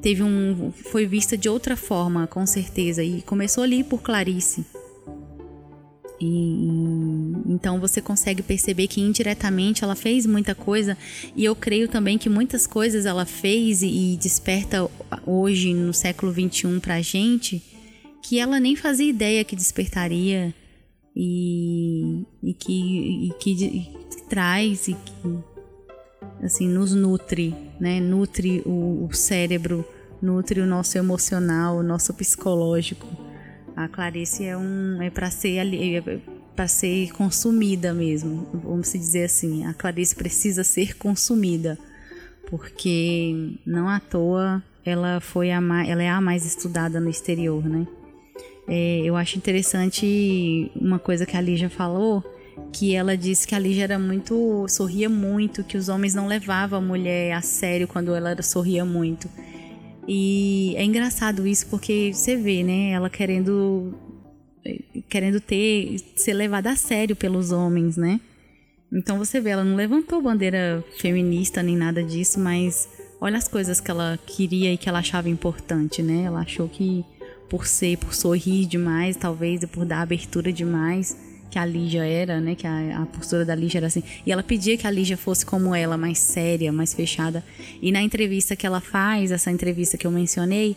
teve 0.00 0.22
um 0.22 0.72
foi 0.72 1.06
vista 1.06 1.36
de 1.36 1.48
outra 1.48 1.76
forma, 1.76 2.26
com 2.26 2.46
certeza, 2.46 3.02
e 3.02 3.22
começou 3.22 3.64
ali 3.64 3.82
por 3.84 4.02
Clarice. 4.02 4.64
E 6.20 6.96
então 7.46 7.78
você 7.78 8.00
consegue 8.00 8.42
perceber 8.42 8.86
que 8.86 9.00
indiretamente 9.00 9.84
ela 9.84 9.94
fez 9.94 10.24
muita 10.24 10.54
coisa 10.54 10.96
e 11.34 11.44
eu 11.44 11.54
creio 11.54 11.88
também 11.88 12.16
que 12.16 12.28
muitas 12.28 12.66
coisas 12.66 13.04
ela 13.04 13.26
fez 13.26 13.82
e, 13.82 14.14
e 14.14 14.16
desperta 14.16 14.88
hoje 15.26 15.74
no 15.74 15.92
século 15.92 16.32
21 16.32 16.80
pra 16.80 17.02
gente 17.02 17.62
que 18.22 18.38
ela 18.38 18.58
nem 18.58 18.74
fazia 18.74 19.08
ideia 19.08 19.44
que 19.44 19.54
despertaria 19.54 20.54
e, 21.14 22.24
que, 22.58 23.28
e 23.28 23.32
que, 23.38 23.50
e 23.50 23.80
que 24.10 24.22
traz 24.28 24.88
e 24.88 24.94
que 24.94 25.55
assim 26.42 26.68
nos 26.68 26.94
nutre, 26.94 27.54
né? 27.80 28.00
Nutre 28.00 28.62
o, 28.64 29.06
o 29.08 29.14
cérebro, 29.14 29.84
nutre 30.20 30.60
o 30.60 30.66
nosso 30.66 30.98
emocional, 30.98 31.76
o 31.76 31.82
nosso 31.82 32.12
psicológico. 32.14 33.06
A 33.74 33.88
Clarice 33.88 34.44
é 34.44 34.56
um 34.56 35.02
é 35.02 35.10
para 35.10 35.30
ser 35.30 35.58
é 35.58 36.20
para 36.54 36.66
ser 36.66 37.12
consumida 37.12 37.92
mesmo, 37.92 38.48
vamos 38.64 38.90
dizer 38.92 39.24
assim. 39.24 39.66
A 39.66 39.74
Clarice 39.74 40.16
precisa 40.16 40.64
ser 40.64 40.96
consumida, 40.96 41.78
porque 42.48 43.58
não 43.66 43.88
à 43.88 44.00
toa 44.00 44.62
ela 44.84 45.20
foi 45.20 45.50
a 45.50 45.60
mais, 45.60 45.88
ela 45.88 46.02
é 46.02 46.08
a 46.08 46.20
mais 46.20 46.46
estudada 46.46 47.00
no 47.00 47.10
exterior, 47.10 47.62
né? 47.68 47.86
É, 48.68 49.00
eu 49.04 49.16
acho 49.16 49.36
interessante 49.36 50.70
uma 50.74 50.98
coisa 50.98 51.26
que 51.26 51.36
a 51.36 51.40
Lígia 51.40 51.68
falou, 51.68 52.24
que 52.72 52.94
ela 52.94 53.16
disse 53.16 53.46
que 53.46 53.54
a 53.54 53.58
Lígia 53.58 53.84
era 53.84 53.98
muito. 53.98 54.66
sorria 54.68 55.08
muito, 55.08 55.64
que 55.64 55.76
os 55.76 55.88
homens 55.88 56.14
não 56.14 56.26
levavam 56.26 56.78
a 56.78 56.82
mulher 56.82 57.32
a 57.32 57.40
sério 57.40 57.88
quando 57.88 58.14
ela 58.14 58.40
sorria 58.42 58.84
muito. 58.84 59.28
E 60.08 60.74
é 60.76 60.84
engraçado 60.84 61.46
isso 61.46 61.66
porque 61.66 62.12
você 62.12 62.36
vê, 62.36 62.62
né? 62.62 62.90
Ela 62.90 63.10
querendo 63.10 63.94
querendo 65.08 65.40
ter 65.40 65.98
ser 66.16 66.34
levada 66.34 66.70
a 66.70 66.76
sério 66.76 67.14
pelos 67.14 67.52
homens, 67.52 67.96
né? 67.96 68.20
Então 68.92 69.18
você 69.18 69.40
vê, 69.40 69.50
ela 69.50 69.64
não 69.64 69.76
levantou 69.76 70.22
bandeira 70.22 70.84
feminista 70.98 71.62
nem 71.62 71.76
nada 71.76 72.02
disso, 72.02 72.38
mas 72.38 72.88
olha 73.20 73.36
as 73.36 73.48
coisas 73.48 73.80
que 73.80 73.90
ela 73.90 74.18
queria 74.26 74.72
e 74.72 74.78
que 74.78 74.88
ela 74.88 75.00
achava 75.00 75.28
importante, 75.28 76.02
né? 76.02 76.22
Ela 76.22 76.40
achou 76.40 76.68
que 76.68 77.04
por 77.48 77.66
ser, 77.66 77.98
por 77.98 78.14
sorrir 78.14 78.66
demais, 78.66 79.16
talvez, 79.16 79.62
e 79.62 79.66
por 79.66 79.84
dar 79.84 80.02
abertura 80.02 80.52
demais, 80.52 81.16
que 81.50 81.58
a 81.58 81.64
Lígia 81.64 82.04
era, 82.04 82.40
né? 82.40 82.54
Que 82.54 82.66
a, 82.66 83.02
a, 83.02 83.06
postura 83.06 83.44
da 83.44 83.54
Lígia 83.54 83.78
era 83.78 83.86
assim. 83.86 84.02
E 84.24 84.32
ela 84.32 84.42
pedia 84.42 84.76
que 84.76 84.86
a 84.86 84.90
Lígia 84.90 85.16
fosse 85.16 85.44
como 85.44 85.74
ela, 85.74 85.96
mais 85.96 86.18
séria, 86.18 86.72
mais 86.72 86.92
fechada. 86.92 87.44
E 87.80 87.92
na 87.92 88.02
entrevista 88.02 88.56
que 88.56 88.66
ela 88.66 88.80
faz, 88.80 89.30
essa 89.30 89.50
entrevista 89.50 89.96
que 89.96 90.06
eu 90.06 90.10
mencionei, 90.10 90.76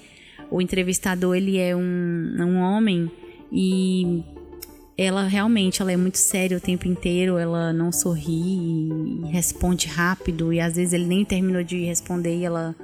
o 0.51 0.61
entrevistador 0.61 1.35
ele 1.35 1.57
é 1.57 1.75
um, 1.75 2.35
um 2.39 2.57
homem 2.57 3.11
e 3.51 4.23
ela 4.97 5.27
realmente 5.27 5.81
ela 5.81 5.91
é 5.91 5.97
muito 5.97 6.17
séria 6.17 6.57
o 6.57 6.59
tempo 6.59 6.87
inteiro, 6.87 7.37
ela 7.37 7.71
não 7.71 7.91
sorri 7.91 8.89
e 8.89 9.21
responde 9.31 9.87
rápido 9.87 10.51
e 10.51 10.59
às 10.59 10.75
vezes 10.75 10.93
ele 10.93 11.05
nem 11.05 11.23
terminou 11.23 11.63
de 11.63 11.85
responder 11.85 12.35
e 12.35 12.45
ela 12.45 12.75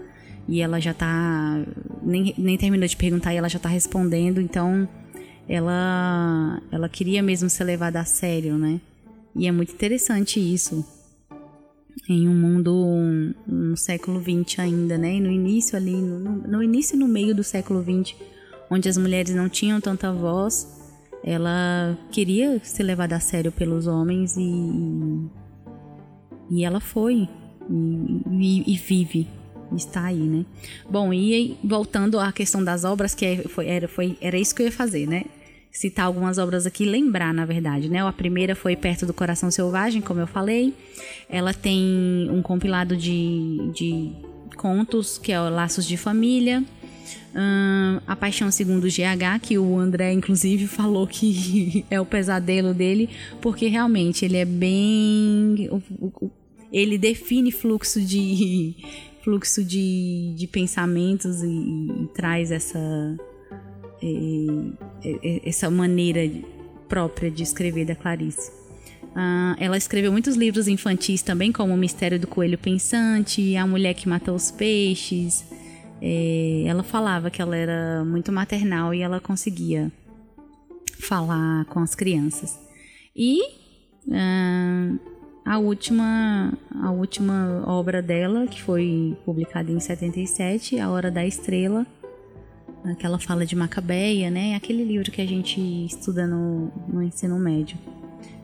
e 0.48 0.62
ela 0.62 0.80
já 0.80 0.94
tá 0.94 1.60
nem, 2.04 2.34
nem 2.38 2.56
terminou 2.56 2.88
de 2.88 2.96
perguntar 2.96 3.34
e 3.34 3.38
ela 3.38 3.50
já 3.50 3.58
tá 3.58 3.68
respondendo, 3.68 4.40
então 4.40 4.88
ela 5.48 6.62
ela 6.72 6.90
queria 6.90 7.22
mesmo 7.22 7.50
ser 7.50 7.64
levada 7.64 8.00
a 8.00 8.06
sério, 8.06 8.58
né? 8.58 8.80
E 9.36 9.48
é 9.48 9.52
muito 9.52 9.74
interessante 9.74 10.40
isso 10.40 10.86
em 12.08 12.28
um 12.28 12.36
mundo 12.36 13.34
no 13.48 13.76
século 13.76 14.22
XX 14.22 14.60
ainda, 14.60 14.98
né? 14.98 15.16
E 15.16 15.20
no 15.20 15.32
início 15.32 15.76
ali, 15.76 15.96
no, 15.96 16.20
no 16.20 16.64
início 16.64 16.96
e 16.96 17.00
no 17.00 17.08
meio 17.08 17.34
do 17.34 17.44
século 17.44 17.84
XX, 17.84 18.16
onde 18.70 18.88
as 18.88 18.98
mulheres 18.98 19.34
não 19.34 19.50
tinham 19.50 19.82
tanta 19.82 20.12
voz, 20.12 20.68
ela 21.24 21.98
queria 22.12 22.60
ser 22.64 22.84
levada 22.84 23.16
a 23.16 23.20
sério 23.20 23.52
pelos 23.52 23.88
homens 23.88 24.36
e 24.38 25.30
e 26.48 26.64
ela 26.64 26.80
foi 26.80 27.28
e, 27.68 28.22
e, 28.30 28.74
e 28.74 28.78
vive 28.78 29.28
está 29.74 30.06
aí, 30.06 30.20
né? 30.20 30.46
Bom, 30.90 31.14
e 31.14 31.58
voltando 31.64 32.20
à 32.20 32.32
questão 32.32 32.64
das 32.64 32.84
obras, 32.84 33.16
que 33.16 33.26
é, 33.26 33.38
foi, 33.44 33.68
era, 33.68 33.88
foi, 33.88 34.18
era 34.22 34.38
isso 34.38 34.54
que 34.54 34.62
eu 34.62 34.66
ia 34.66 34.72
fazer, 34.72 35.08
né? 35.08 35.26
Citar 35.72 36.06
algumas 36.06 36.38
obras 36.38 36.66
aqui, 36.66 36.86
lembrar, 36.86 37.34
na 37.34 37.46
verdade, 37.46 37.90
né? 37.90 38.06
A 38.06 38.14
primeira 38.14 38.56
foi 38.56 38.76
Perto 38.76 39.06
do 39.06 39.14
Coração 39.14 39.52
Selvagem, 39.52 40.02
como 40.02 40.20
eu 40.20 40.28
falei. 40.28 40.74
Ela 41.30 41.54
tem 41.54 42.30
um 42.32 42.42
compilado 42.42 42.96
de, 42.96 43.72
de 43.74 44.12
contos, 44.56 45.18
que 45.18 45.32
é 45.32 45.42
o 45.42 45.50
Laços 45.50 45.86
de 45.86 45.98
Família. 45.98 46.64
A 48.08 48.16
Paixão 48.16 48.50
Segundo 48.50 48.88
GH, 48.88 49.42
que 49.42 49.58
o 49.58 49.78
André, 49.78 50.14
inclusive, 50.14 50.68
falou 50.68 51.06
que 51.06 51.86
é 51.92 52.00
o 52.00 52.06
pesadelo 52.06 52.74
dele, 52.74 53.10
porque 53.42 53.68
realmente 53.68 54.24
ele 54.24 54.38
é 54.38 54.46
bem. 54.46 55.70
Ele 56.72 56.98
define 56.98 57.52
fluxo 57.52 58.02
de, 58.02 58.76
fluxo 59.26 59.64
de, 59.64 60.36
de 60.38 60.46
pensamentos 60.46 61.42
e, 61.42 61.48
e 61.48 62.10
traz 62.14 62.52
essa, 62.52 63.18
essa 65.44 65.70
maneira 65.72 66.22
própria 66.88 67.32
de 67.32 67.42
escrever 67.42 67.86
da 67.86 67.96
Clarice. 67.96 68.52
Uh, 69.16 69.56
ela 69.58 69.78
escreveu 69.78 70.12
muitos 70.12 70.36
livros 70.36 70.68
infantis 70.68 71.24
também, 71.24 71.52
como 71.52 71.74
O 71.74 71.78
Mistério 71.78 72.20
do 72.20 72.28
Coelho 72.28 72.58
Pensante, 72.58 73.56
A 73.56 73.66
Mulher 73.66 73.96
que 73.96 74.08
Matou 74.08 74.36
os 74.36 74.52
Peixes. 74.52 75.44
É, 76.02 76.66
ela 76.68 76.84
falava 76.84 77.32
que 77.32 77.42
ela 77.42 77.56
era 77.56 78.04
muito 78.06 78.32
maternal 78.32 78.94
e 78.94 79.02
ela 79.02 79.20
conseguia 79.20 79.92
falar 81.00 81.66
com 81.66 81.80
as 81.80 81.96
crianças. 81.96 82.60
E 83.16 83.42
uh, 84.08 85.00
a 85.46 85.60
última, 85.60 86.58
a 86.82 86.92
última 86.92 87.64
obra 87.68 88.02
dela, 88.02 88.48
que 88.48 88.62
foi 88.62 89.16
publicada 89.24 89.72
em 89.72 89.80
77, 89.80 90.80
A 90.80 90.90
Hora 90.90 91.12
da 91.12 91.24
Estrela, 91.24 91.86
que 92.98 93.06
ela 93.06 93.20
fala 93.20 93.46
de 93.46 93.56
Macabeia, 93.56 94.32
né? 94.32 94.56
Aquele 94.56 94.84
livro 94.84 95.12
que 95.12 95.22
a 95.22 95.26
gente 95.26 95.60
estuda 95.86 96.26
no, 96.26 96.72
no 96.88 97.04
ensino 97.04 97.38
médio. 97.38 97.78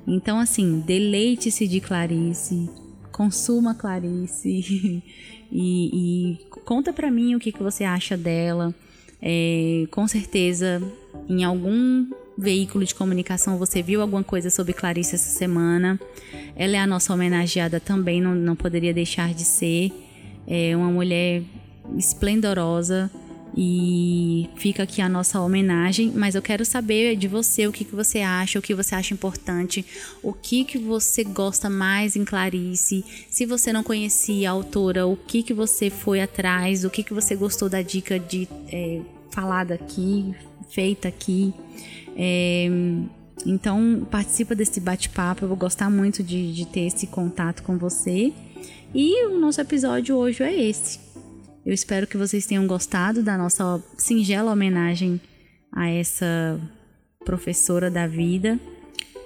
Então, 0.06 0.40
assim, 0.40 0.80
deleite-se 0.80 1.68
de 1.68 1.80
Clarice, 1.80 2.70
consuma 3.12 3.74
Clarice 3.74 5.04
e, 5.52 6.32
e 6.32 6.60
conta 6.66 6.94
para 6.94 7.10
mim 7.10 7.34
o 7.34 7.40
que, 7.40 7.52
que 7.52 7.64
você 7.64 7.84
acha 7.84 8.16
dela. 8.16 8.74
É, 9.20 9.86
com 9.92 10.08
certeza, 10.08 10.82
em 11.28 11.44
algum 11.44 12.08
veículo 12.42 12.84
de 12.84 12.96
comunicação 12.96 13.58
você 13.58 13.82
viu 13.82 14.02
alguma 14.02 14.24
coisa 14.24 14.50
sobre 14.50 14.74
Clarice 14.74 15.16
essa 15.16 15.30
semana. 15.30 16.00
Ela 16.56 16.78
é 16.78 16.80
a 16.80 16.88
nossa 16.88 17.14
homenageada 17.14 17.80
também, 17.80 18.20
não, 18.20 18.34
não 18.34 18.56
poderia 18.56 18.94
deixar 18.94 19.34
de 19.34 19.46
ser. 19.46 19.92
É 20.48 20.76
uma 20.76 20.90
mulher 20.90 21.44
esplendorosa 21.98 23.12
e 23.56 24.50
fica 24.56 24.84
aqui 24.84 25.02
a 25.02 25.10
nossa 25.10 25.40
homenagem, 25.40 26.12
mas 26.16 26.36
eu 26.36 26.42
quero 26.42 26.64
saber 26.66 27.16
de 27.16 27.28
você 27.28 27.68
o 27.68 27.72
que, 27.72 27.84
que 27.84 27.94
você 27.94 28.22
acha, 28.22 28.58
o 28.58 28.62
que 28.62 28.74
você 28.74 28.96
acha 28.96 29.14
importante, 29.14 29.86
o 30.24 30.32
que, 30.34 30.64
que 30.64 30.78
você 30.78 31.24
gosta 31.24 31.70
mais 31.70 32.16
em 32.16 32.24
Clarice, 32.24 33.04
se 33.30 33.46
você 33.46 33.74
não 33.74 33.84
conhecia 33.84 34.50
a 34.50 34.54
autora, 34.54 35.06
o 35.06 35.18
que, 35.18 35.44
que 35.44 35.54
você 35.54 35.90
foi 35.90 36.22
atrás, 36.22 36.86
o 36.86 36.90
que, 36.90 37.04
que 37.04 37.14
você 37.14 37.36
gostou 37.36 37.70
da 37.70 37.82
dica 37.82 38.18
de 38.18 38.48
é, 38.72 39.02
falada 39.32 39.74
aqui, 39.74 40.34
feita 40.70 41.08
aqui. 41.10 41.54
É, 42.16 42.68
então, 43.46 44.08
participa 44.10 44.56
desse 44.56 44.80
bate-papo. 44.80 45.44
Eu 45.44 45.48
vou 45.48 45.58
gostar 45.58 45.90
muito 45.90 46.24
de, 46.24 46.54
de 46.54 46.66
ter 46.66 46.82
esse 46.82 47.08
contato 47.08 47.64
com 47.64 47.78
você. 47.78 48.34
E 48.94 49.26
o 49.26 49.40
nosso 49.40 49.62
episódio 49.62 50.16
hoje 50.16 50.44
é 50.44 50.70
esse. 50.70 51.00
Eu 51.66 51.74
espero 51.74 52.08
que 52.08 52.18
vocês 52.18 52.46
tenham 52.46 52.66
gostado 52.66 53.22
da 53.22 53.38
nossa 53.38 53.82
singela 53.98 54.52
homenagem 54.52 55.22
a 55.72 55.88
essa 55.88 56.60
professora 57.24 57.90
da 57.90 58.08
vida. 58.08 58.60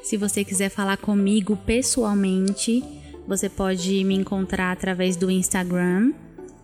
Se 0.04 0.18
você 0.18 0.44
quiser 0.44 0.70
falar 0.70 0.98
comigo 0.98 1.58
pessoalmente, 1.66 2.84
você 3.28 3.50
pode 3.50 4.04
me 4.04 4.14
encontrar 4.14 4.72
através 4.72 5.16
do 5.16 5.32
Instagram, 5.32 6.14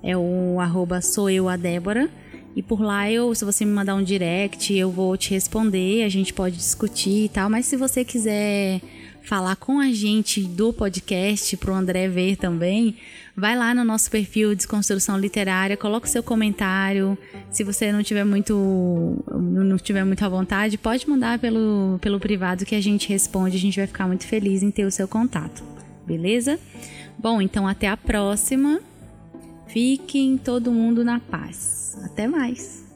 é 0.04 0.16
o 0.16 0.60
arroba 0.60 1.02
sou 1.02 1.30
eu 1.30 1.50
a 1.50 1.56
Débora. 1.56 2.10
E 2.56 2.62
por 2.62 2.82
lá 2.82 3.10
eu, 3.10 3.34
se 3.34 3.46
você 3.46 3.64
me 3.64 3.72
mandar 3.72 3.96
um 3.96 4.04
direct, 4.04 4.74
eu 4.74 4.92
vou 4.92 5.16
te 5.16 5.32
responder, 5.32 6.04
a 6.04 6.10
gente 6.10 6.34
pode 6.34 6.58
discutir 6.58 7.26
e 7.26 7.30
tal. 7.30 7.50
Mas 7.50 7.66
se 7.66 7.78
você 7.78 8.04
quiser 8.04 8.82
falar 9.24 9.56
com 9.56 9.80
a 9.80 9.92
gente 9.92 10.42
do 10.42 10.74
podcast 10.74 11.56
para 11.58 11.72
o 11.72 11.76
André 11.76 12.08
ver 12.08 12.36
também, 12.36 12.96
vai 13.36 13.56
lá 13.56 13.74
no 13.74 13.84
nosso 13.84 14.10
perfil 14.10 14.56
Desconstrução 14.56 15.18
Literária, 15.18 15.78
coloca 15.78 16.08
o 16.08 16.10
seu 16.10 16.22
comentário. 16.22 17.18
Se 17.50 17.64
você 17.64 17.92
não 17.92 18.04
tiver 18.04 18.24
muito 18.24 19.24
não 19.32 19.78
tiver 19.78 20.04
muita 20.04 20.28
vontade, 20.30 20.78
pode 20.78 21.08
mandar 21.08 21.40
pelo, 21.40 22.00
pelo 22.02 22.20
privado 22.20 22.66
que 22.66 22.76
a 22.76 22.82
gente 22.82 23.08
responde. 23.08 23.56
A 23.56 23.60
gente 23.60 23.78
vai 23.78 23.88
ficar 23.88 24.08
muito 24.08 24.26
feliz 24.26 24.62
em 24.64 24.72
ter 24.72 24.86
o 24.86 24.92
seu 24.92 25.08
contato. 25.08 25.64
Beleza? 26.06 26.60
Bom, 27.18 27.42
então 27.42 27.68
até 27.68 27.88
a 27.88 27.96
próxima. 27.96 28.82
Fiquem 29.72 30.38
todo 30.38 30.70
mundo 30.70 31.02
na 31.02 31.18
paz. 31.18 31.98
Até 32.04 32.28
mais! 32.28 32.91